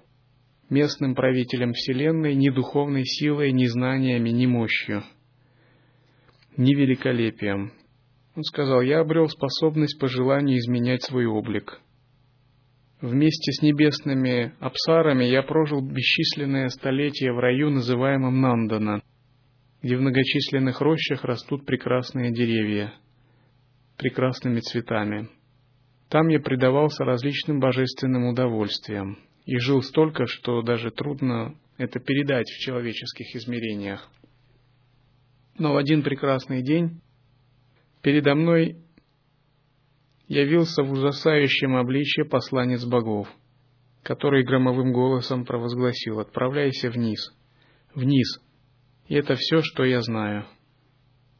местным 0.69 1.15
правителям 1.15 1.73
Вселенной 1.73 2.35
ни 2.35 2.49
духовной 2.49 3.05
силой, 3.05 3.51
ни 3.51 3.65
знаниями, 3.65 4.29
ни 4.29 4.45
мощью, 4.45 5.03
ни 6.57 6.73
великолепием. 6.73 7.73
Он 8.35 8.43
сказал, 8.43 8.81
я 8.81 8.99
обрел 8.99 9.27
способность 9.27 9.99
по 9.99 10.07
желанию 10.07 10.57
изменять 10.57 11.03
свой 11.03 11.25
облик. 11.25 11.79
Вместе 13.01 13.51
с 13.51 13.61
небесными 13.61 14.53
абсарами 14.59 15.25
я 15.25 15.43
прожил 15.43 15.81
бесчисленные 15.81 16.69
столетия 16.69 17.33
в 17.33 17.39
раю, 17.39 17.69
называемом 17.69 18.39
Нандана, 18.39 19.01
где 19.81 19.97
в 19.97 20.01
многочисленных 20.01 20.79
рощах 20.79 21.23
растут 21.25 21.65
прекрасные 21.65 22.31
деревья, 22.31 22.93
прекрасными 23.97 24.61
цветами. 24.61 25.29
Там 26.09 26.29
я 26.29 26.39
предавался 26.39 27.03
различным 27.03 27.59
божественным 27.59 28.27
удовольствиям 28.27 29.17
и 29.45 29.57
жил 29.57 29.81
столько, 29.81 30.25
что 30.25 30.61
даже 30.61 30.89
трудно 30.89 31.55
это 31.77 31.99
передать 31.99 32.47
в 32.47 32.59
человеческих 32.59 33.35
измерениях. 33.35 34.09
Но 35.57 35.73
в 35.73 35.77
один 35.77 36.03
прекрасный 36.03 36.63
день 36.63 37.01
передо 38.01 38.35
мной 38.35 38.77
явился 40.27 40.83
в 40.83 40.91
ужасающем 40.91 41.75
обличье 41.75 42.25
посланец 42.25 42.83
богов, 42.85 43.27
который 44.01 44.43
громовым 44.43 44.91
голосом 44.91 45.45
провозгласил 45.45 46.19
«Отправляйся 46.19 46.89
вниз, 46.89 47.33
вниз, 47.93 48.39
и 49.07 49.15
это 49.15 49.35
все, 49.35 49.61
что 49.61 49.83
я 49.83 50.01
знаю». 50.01 50.45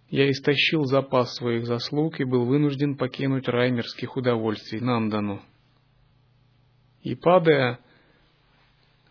Я 0.09 0.29
истощил 0.29 0.83
запас 0.83 1.33
своих 1.33 1.65
заслуг 1.65 2.19
и 2.19 2.23
был 2.23 2.45
вынужден 2.45 2.97
покинуть 2.97 3.47
рай 3.47 3.71
мирских 3.71 4.15
удовольствий, 4.15 4.79
Нандану. 4.79 5.41
И 7.01 7.15
падая 7.15 7.79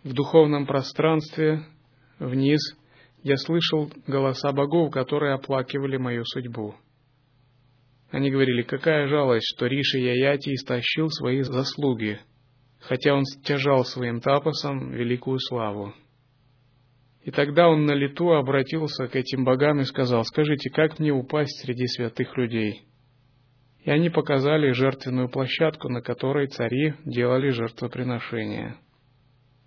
в 0.04 0.12
духовном 0.12 0.64
пространстве 0.64 1.64
вниз, 2.20 2.60
я 3.22 3.36
слышал 3.36 3.90
голоса 4.06 4.52
богов, 4.52 4.92
которые 4.92 5.34
оплакивали 5.34 5.96
мою 5.96 6.24
судьбу. 6.24 6.74
Они 8.10 8.30
говорили, 8.30 8.62
какая 8.62 9.08
жалость, 9.08 9.46
что 9.54 9.66
Риши 9.66 9.98
Яяти 9.98 10.54
истощил 10.54 11.08
свои 11.08 11.42
заслуги, 11.42 12.20
хотя 12.80 13.14
он 13.14 13.24
стяжал 13.24 13.84
своим 13.84 14.20
тапосом 14.20 14.92
великую 14.92 15.38
славу. 15.38 15.94
И 17.22 17.30
тогда 17.30 17.68
он 17.68 17.86
на 17.86 17.92
лету 17.92 18.32
обратился 18.32 19.06
к 19.06 19.14
этим 19.14 19.44
богам 19.44 19.80
и 19.80 19.84
сказал, 19.84 20.24
«Скажите, 20.24 20.70
как 20.70 20.98
мне 20.98 21.12
упасть 21.12 21.60
среди 21.60 21.86
святых 21.86 22.36
людей?» 22.36 22.82
И 23.84 23.90
они 23.90 24.10
показали 24.10 24.72
жертвенную 24.72 25.28
площадку, 25.28 25.88
на 25.88 26.02
которой 26.02 26.48
цари 26.48 26.94
делали 27.04 27.50
жертвоприношения. 27.50 28.76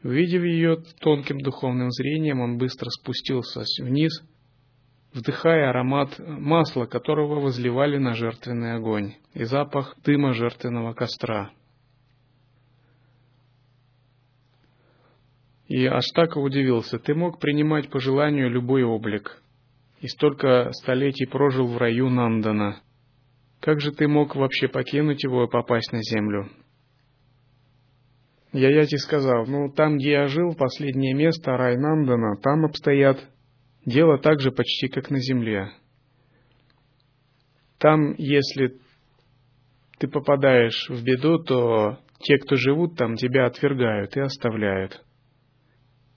Увидев 0.06 0.44
ее 0.44 0.78
тонким 1.02 1.40
духовным 1.40 1.90
зрением, 1.92 2.40
он 2.40 2.58
быстро 2.58 2.90
спустился 2.92 3.64
вниз– 3.84 4.14
вдыхая 5.16 5.70
аромат 5.70 6.20
масла, 6.20 6.86
которого 6.86 7.40
возливали 7.40 7.98
на 7.98 8.14
жертвенный 8.14 8.76
огонь, 8.76 9.14
и 9.34 9.46
запах 9.46 9.96
дыма 10.04 10.34
жертвенного 10.34 10.94
костра. 10.94 11.52
И 15.68 15.86
Аштака 15.86 16.38
удивился, 16.38 17.00
ты 17.00 17.16
мог 17.16 17.40
принимать 17.40 17.90
по 17.90 18.00
желанию 18.00 18.52
любой 18.52 18.84
облик, 18.84 19.42
и 20.02 20.08
столько 20.08 20.70
столетий 20.74 21.26
прожил 21.26 21.68
в 21.68 21.78
раю 21.78 22.10
Нандана. 22.10 22.82
Как 23.62 23.80
же 23.80 23.92
ты 23.92 24.08
мог 24.08 24.36
вообще 24.36 24.68
покинуть 24.68 25.24
его 25.24 25.46
и 25.46 25.50
попасть 25.50 25.92
на 25.94 26.04
землю? 26.04 26.50
Я 28.58 28.70
Яяти 28.70 28.96
сказал, 28.96 29.46
ну 29.48 29.70
там, 29.70 29.98
где 29.98 30.12
я 30.12 30.28
жил, 30.28 30.56
последнее 30.56 31.14
место, 31.14 31.58
рай 31.58 31.78
Нандана, 31.78 32.38
там 32.42 32.66
обстоят 32.66 33.20
Дело 33.86 34.18
так 34.18 34.42
же 34.42 34.52
почти 34.52 34.88
как 34.88 35.12
на 35.12 35.20
земле. 35.20 35.70
Там, 37.78 38.16
если 38.18 38.78
ты 40.00 40.08
попадаешь 40.08 40.90
в 40.90 41.04
беду, 41.04 41.38
то 41.44 42.00
те, 42.20 42.38
кто 42.38 42.56
живут 42.56 42.98
там, 42.98 43.16
тебя 43.16 43.46
отвергают 43.46 44.18
и 44.18 44.22
оставляют. 44.22 45.04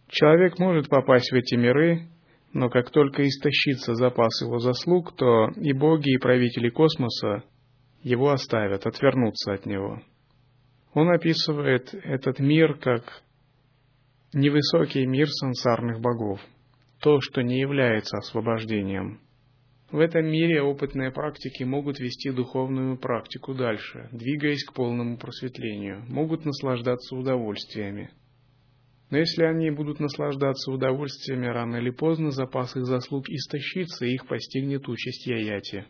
Человек 0.09 0.59
может 0.59 0.89
попасть 0.89 1.31
в 1.31 1.35
эти 1.35 1.57
миры, 1.57 2.09
но 2.55 2.71
как 2.71 2.91
только 2.91 3.23
истощится 3.29 3.95
запас 3.95 4.41
его 4.41 4.59
заслуг, 4.59 5.15
то 5.15 5.51
и 5.57 5.75
боги, 5.75 6.15
и 6.15 6.19
правители 6.19 6.71
космоса 6.71 7.45
его 8.03 8.31
оставят, 8.31 8.87
отвернутся 8.87 9.53
от 9.53 9.67
него. 9.67 10.01
Он 10.95 11.11
описывает 11.11 11.95
этот 11.95 12.39
мир 12.39 12.79
как 12.79 13.23
невысокий 14.33 15.07
мир 15.07 15.29
сансарных 15.29 16.01
богов– 16.01 16.41
то, 17.01 17.21
что 17.21 17.43
не 17.43 17.61
является 17.61 18.17
освобождением. 18.19 19.21
В 19.91 20.01
этом 20.01 20.27
мире 20.27 20.61
опытные 20.61 21.11
практики 21.11 21.63
могут 21.63 21.99
вести 21.99 22.31
духовную 22.31 22.99
практику 22.99 23.55
дальше, 23.55 24.09
двигаясь 24.13 24.65
к 24.65 24.75
полному 24.75 25.17
просветлению, 25.17 26.05
могут 26.09 26.45
наслаждаться 26.45 27.17
удовольствиями. 27.17 28.11
Но 29.11 29.17
если 29.17 29.45
они 29.45 29.71
будут 29.71 30.01
наслаждаться 30.01 30.71
удовольствиями, 30.71 31.47
рано 31.47 31.77
или 31.77 31.89
поздно 31.89 32.31
запас 32.31 32.77
их 32.77 32.85
заслуг 32.85 33.27
истощится, 33.31 34.05
и 34.05 34.13
их 34.13 34.27
постигнет 34.27 34.87
участь 34.87 35.27
Яяти. 35.27 35.87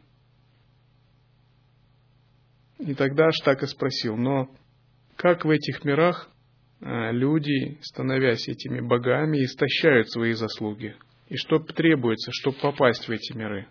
И 2.79 2.95
тогда 2.95 3.33
Штака 3.33 3.67
спросил, 3.67 4.17
но 4.17 4.49
как 5.19 5.45
в 5.45 5.51
этих 5.51 5.85
мирах 5.85 6.31
а, 6.81 7.11
люди, 7.11 7.77
становясь 7.83 8.49
этими 8.49 8.81
богами, 8.81 9.45
истощают 9.45 10.09
свои 10.11 10.33
заслуги. 10.33 10.95
И 11.27 11.37
что 11.37 11.59
требуется, 11.59 12.31
чтобы 12.33 12.57
попасть 12.59 13.09
в 13.09 13.11
эти 13.11 13.37
миры? 13.37 13.67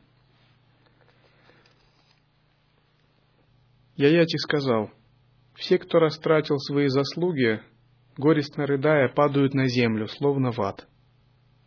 Яяти 3.96 4.36
сказал, 4.36 4.92
все, 5.56 5.80
кто 5.80 6.00
растратил 6.00 6.58
свои 6.60 6.88
заслуги, 6.88 7.62
горестно 8.18 8.68
рыдая, 8.68 9.08
падают 9.08 9.54
на 9.54 9.68
землю, 9.68 10.08
словно 10.08 10.52
в 10.52 10.60
ад, 10.60 10.86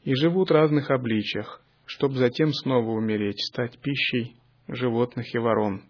и 0.05 0.15
живут 0.15 0.51
разных 0.51 0.91
обличиях, 0.91 1.63
чтобы 1.87 2.17
затем 2.17 2.53
снова 2.53 2.91
умереть, 2.91 3.41
стать 3.41 3.81
пищей 3.81 4.37
животных 4.69 5.35
и 5.35 5.39
ворон. 5.39 5.90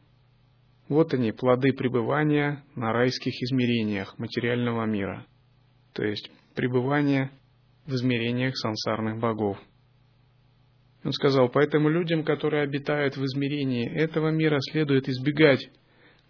Вот 0.91 1.15
они, 1.15 1.33
плоды 1.33 1.73
пребывания 1.73 2.63
на 2.77 2.93
райских 2.93 3.33
измерениях 3.43 4.19
материального 4.19 4.85
мира– 4.85 5.27
то 5.93 6.05
есть 6.05 6.31
пребывание 6.55 7.31
в 7.87 7.95
измерениях 7.95 8.57
сансарных 8.57 9.19
богов. 9.19 9.59
Он 11.03 11.13
сказал, 11.13 11.49
поэтому 11.49 11.89
людям, 11.89 12.25
которые 12.25 12.63
обитают 12.63 13.17
в 13.17 13.25
измерении 13.25 13.89
этого 13.91 14.29
мира, 14.29 14.59
следует 14.61 15.09
избегать 15.09 15.71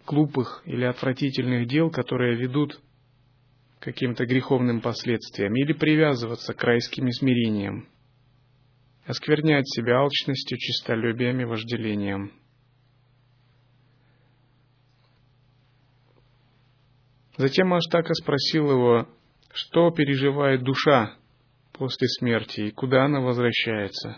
глупых 0.07 0.63
или 0.65 0.85
отвратительных 0.85 1.67
дел, 1.67 1.91
которые 1.91 2.37
ведут 2.37 2.79
к 3.79 3.83
каким-то 3.83 4.25
греховным 4.25 4.79
последствиям, 4.81 5.53
или 5.55 5.73
привязываться 5.73 6.53
к 6.53 6.63
райским 6.63 7.09
измерениям, 7.09 7.87
осквернять 9.05 9.67
себя 9.67 9.97
алчностью, 9.97 10.57
честолюбием 10.57 11.41
и 11.41 11.45
вожделением. 11.45 12.31
Затем 17.41 17.73
Аштака 17.73 18.13
спросил 18.13 18.69
его, 18.69 19.07
что 19.51 19.89
переживает 19.89 20.61
душа 20.61 21.15
после 21.73 22.07
смерти 22.07 22.61
и 22.67 22.71
куда 22.71 23.05
она 23.05 23.19
возвращается? 23.19 24.17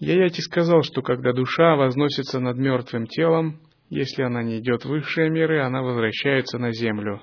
Яяти 0.00 0.42
сказал, 0.42 0.82
что 0.82 1.00
когда 1.00 1.32
душа 1.32 1.76
возносится 1.76 2.40
над 2.40 2.58
мертвым 2.58 3.06
телом, 3.06 3.58
если 3.88 4.22
она 4.22 4.42
не 4.42 4.58
идет 4.58 4.84
в 4.84 4.90
высшие 4.90 5.30
миры, 5.30 5.62
она 5.62 5.80
возвращается 5.80 6.58
на 6.58 6.72
землю. 6.72 7.22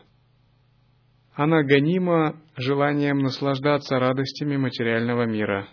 Она 1.36 1.62
гонима 1.62 2.42
желанием 2.58 3.20
наслаждаться 3.20 4.00
радостями 4.00 4.58
материального 4.58 5.28
мира. 5.28 5.68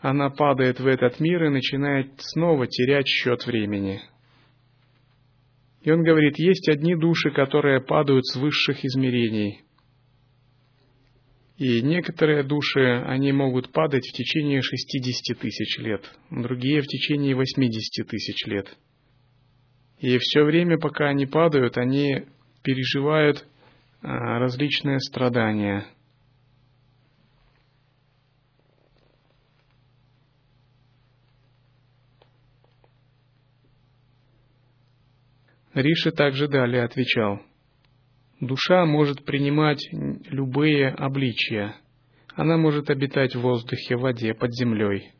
Она 0.00 0.30
падает 0.30 0.78
в 0.78 0.86
этот 0.86 1.18
мир 1.18 1.46
и 1.46 1.48
начинает 1.48 2.12
снова 2.18 2.68
терять 2.68 3.08
счет 3.08 3.44
времени– 3.46 4.00
и 5.82 5.90
он 5.90 6.02
говорит, 6.02 6.38
есть 6.38 6.68
одни 6.68 6.94
души, 6.94 7.30
которые 7.30 7.80
падают 7.80 8.26
с 8.26 8.36
высших 8.36 8.84
измерений. 8.84 9.62
И 11.56 11.82
некоторые 11.82 12.42
души, 12.42 13.02
они 13.06 13.32
могут 13.32 13.70
падать 13.70 14.06
в 14.06 14.12
течение 14.12 14.62
60 14.62 15.38
тысяч 15.38 15.78
лет, 15.78 16.02
другие 16.30 16.80
в 16.80 16.86
течение 16.86 17.34
80 17.34 18.08
тысяч 18.08 18.46
лет. 18.46 18.66
И 19.98 20.16
все 20.18 20.42
время, 20.44 20.78
пока 20.78 21.08
они 21.08 21.26
падают, 21.26 21.76
они 21.76 22.24
переживают 22.62 23.46
а, 24.02 24.38
различные 24.38 25.00
страдания– 25.00 25.86
Риши 35.74 36.10
также 36.10 36.48
далее 36.48 36.82
отвечал, 36.82 37.40
«Душа 38.40 38.84
может 38.86 39.24
принимать 39.24 39.80
любые 39.92 40.88
обличия. 40.88 41.76
Она 42.34 42.56
может 42.56 42.90
обитать 42.90 43.36
в 43.36 43.40
воздухе, 43.40 43.96
в 43.96 44.00
воде, 44.00 44.34
под 44.34 44.52
землей, 44.52 45.12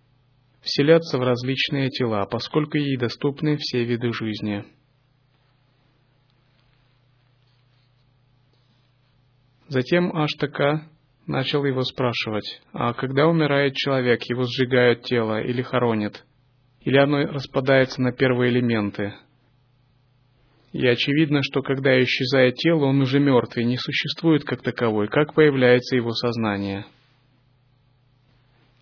вселяться 0.61 1.19
в 1.19 1.23
различные 1.23 1.91
тела, 1.91 2.27
поскольку 2.27 2.79
ей 2.79 2.97
доступны 2.97 3.59
все 3.59 3.85
виды 3.85 4.13
жизни». 4.13 4.65
Затем 9.69 10.17
Аштака 10.17 10.89
начал 11.29 11.65
его 11.65 11.83
спрашивать, 11.83 12.61
а 12.73 12.93
когда 12.93 13.29
умирает 13.29 13.77
человек, 13.77 14.21
его 14.25 14.43
сжигают 14.43 15.03
тело 15.03 15.41
или 15.41 15.63
хоронят, 15.63 16.25
или 16.81 16.97
оно 16.97 17.19
распадается 17.19 18.03
на 18.03 18.11
первые 18.11 18.51
элементы– 18.51 19.15
и 20.73 20.87
очевидно, 20.87 21.43
что 21.43 21.63
когда 21.63 22.01
исчезает 22.03 22.57
тело, 22.57 22.85
он 22.87 23.01
уже 23.01 23.19
мертв 23.19 23.57
и 23.57 23.65
не 23.65 23.77
существует 23.77 24.45
как 24.45 24.63
таковой, 24.63 25.09
как 25.09 25.35
появляется 25.35 25.97
его 25.97 26.13
сознание. 26.13 26.87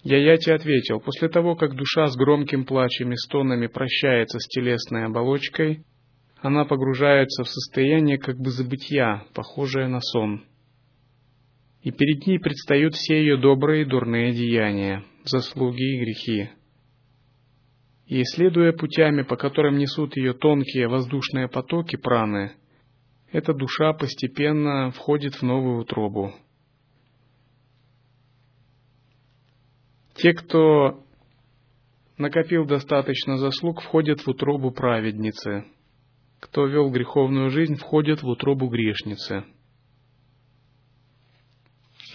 Яяти 0.03 0.51
ответил, 0.51 1.01
после 1.01 1.29
того, 1.29 1.57
как 1.57 1.75
душа 1.75 2.07
с 2.07 2.17
громким 2.17 2.65
плачем 2.65 3.13
и 3.13 3.17
стонами 3.17 3.67
прощается 3.67 4.39
с 4.39 4.47
телесной 4.47 5.07
оболочкой, 5.07 5.85
она 6.41 6.65
погружается 6.65 7.43
в 7.43 7.49
состояние 7.49 8.19
как 8.19 8.37
бы 8.39 8.51
забытия, 8.51 9.25
похожее 9.35 9.89
на 9.89 10.01
сон. 10.01 10.45
И 11.83 11.91
перед 11.91 12.27
ней 12.27 12.39
предстают 12.39 12.95
все 12.95 13.19
ее 13.19 13.39
добрые 13.39 13.83
и 13.83 13.87
дурные 13.87 14.33
деяния, 14.33 15.05
заслуги 15.25 15.83
и 15.83 16.01
грехи 16.01 16.51
и, 18.09 18.25
следуя 18.25 18.73
путями, 18.73 19.23
по 19.23 19.37
которым 19.37 19.77
несут 19.77 20.17
ее 20.17 20.33
тонкие 20.33 20.89
воздушные 20.89 21.47
потоки 21.47 21.97
праны, 21.97 22.53
эта 23.31 23.53
душа 23.53 23.93
постепенно 23.93 24.91
входит 24.93 25.35
в 25.35 25.43
новую 25.43 25.83
утробу. 25.83 26.33
Те, 30.15 30.33
кто 30.33 31.05
накопил 32.17 32.65
достаточно 32.65 33.37
заслуг, 33.37 33.83
входят 33.83 34.21
в 34.21 34.29
утробу 34.29 34.71
праведницы. 34.71 35.67
Кто 36.41 36.67
вел 36.67 36.91
греховную 36.91 37.51
жизнь, 37.51 37.75
входит 37.75 38.23
в 38.23 38.27
утробу 38.27 38.69
грешницы. 38.69 39.45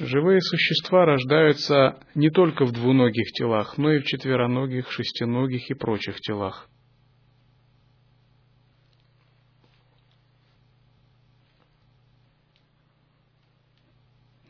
Живые 0.05 0.41
существа 0.41 1.05
рождаются 1.05 1.97
не 2.13 2.29
только 2.29 2.65
в 2.65 2.73
двуногих 2.73 3.31
телах, 3.31 3.77
но 3.77 3.93
и 3.93 3.99
в 3.99 4.03
четвероногих, 4.03 4.91
шестиногих 4.91 5.69
и 5.71 5.73
прочих 5.73 6.19
телах. 6.19 6.67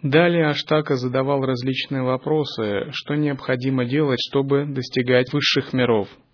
Далее 0.01 0.47
Аштака 0.47 0.95
задавал 0.95 1.45
различные 1.45 2.01
вопросы, 2.01 2.89
что 2.91 3.13
необходимо 3.13 3.85
делать, 3.85 4.19
чтобы 4.27 4.65
достигать 4.65 5.31
высших 5.31 5.71
миров– 5.71 6.09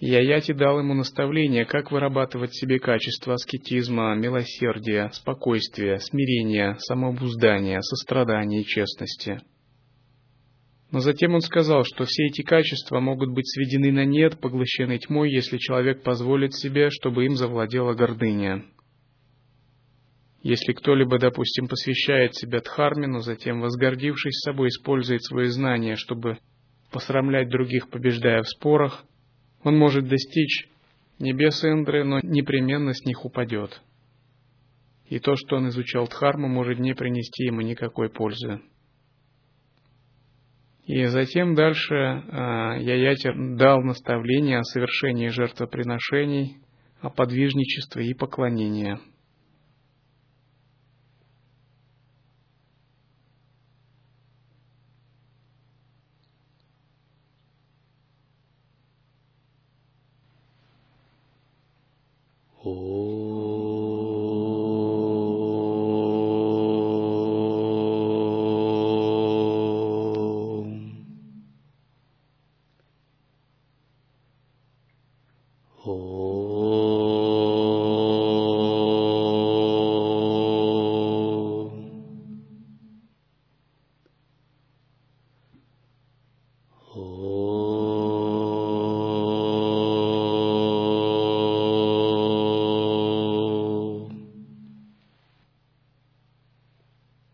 Яяти 0.00 0.52
дал 0.52 0.80
ему 0.80 0.92
наставление, 0.94 1.64
как 1.64 1.92
вырабатывать 1.92 2.50
в 2.50 2.60
себе 2.60 2.78
качества 2.78 3.34
аскетизма, 3.34 4.14
милосердия, 4.16 5.10
спокойствия, 5.12 5.98
смирения, 5.98 6.76
самообуздания, 6.80 7.80
сострадания 7.80 8.62
и 8.62 8.66
честности. 8.66 9.40
Но 10.90 11.00
затем 11.00 11.34
он 11.34 11.40
сказал, 11.40 11.84
что 11.84 12.04
все 12.04 12.26
эти 12.26 12.42
качества 12.42 13.00
могут 13.00 13.30
быть 13.30 13.48
сведены 13.48 13.92
на 13.92 14.04
нет, 14.04 14.38
поглощены 14.40 14.98
тьмой, 14.98 15.30
если 15.30 15.58
человек 15.58 16.02
позволит 16.02 16.54
себе, 16.54 16.90
чтобы 16.90 17.24
им 17.26 17.36
завладела 17.36 17.94
гордыня. 17.94 18.64
Если 20.42 20.72
кто-либо, 20.72 21.18
допустим, 21.18 21.68
посвящает 21.68 22.34
себя 22.34 22.60
Дхарме, 22.60 23.06
но 23.06 23.20
затем, 23.20 23.60
возгордившись 23.60 24.40
собой, 24.40 24.68
использует 24.68 25.22
свои 25.24 25.46
знания, 25.46 25.96
чтобы 25.96 26.38
посрамлять 26.92 27.48
других, 27.48 27.88
побеждая 27.88 28.42
в 28.42 28.48
спорах, 28.48 29.04
он 29.64 29.76
может 29.76 30.06
достичь 30.06 30.68
небес 31.18 31.64
Индры, 31.64 32.04
но 32.04 32.20
непременно 32.20 32.92
с 32.94 33.04
них 33.04 33.24
упадет. 33.24 33.82
И 35.06 35.18
то, 35.18 35.34
что 35.36 35.56
он 35.56 35.68
изучал 35.68 36.06
Дхарму, 36.06 36.48
может 36.48 36.78
не 36.78 36.94
принести 36.94 37.44
ему 37.44 37.60
никакой 37.60 38.08
пользы. 38.10 38.60
И 40.86 41.04
затем 41.06 41.54
дальше 41.54 41.94
э, 41.94 42.82
Яятер 42.82 43.56
дал 43.56 43.82
наставление 43.82 44.58
о 44.58 44.64
совершении 44.64 45.28
жертвоприношений, 45.28 46.58
о 47.00 47.10
подвижничестве 47.10 48.06
и 48.06 48.14
поклонении– 48.14 48.98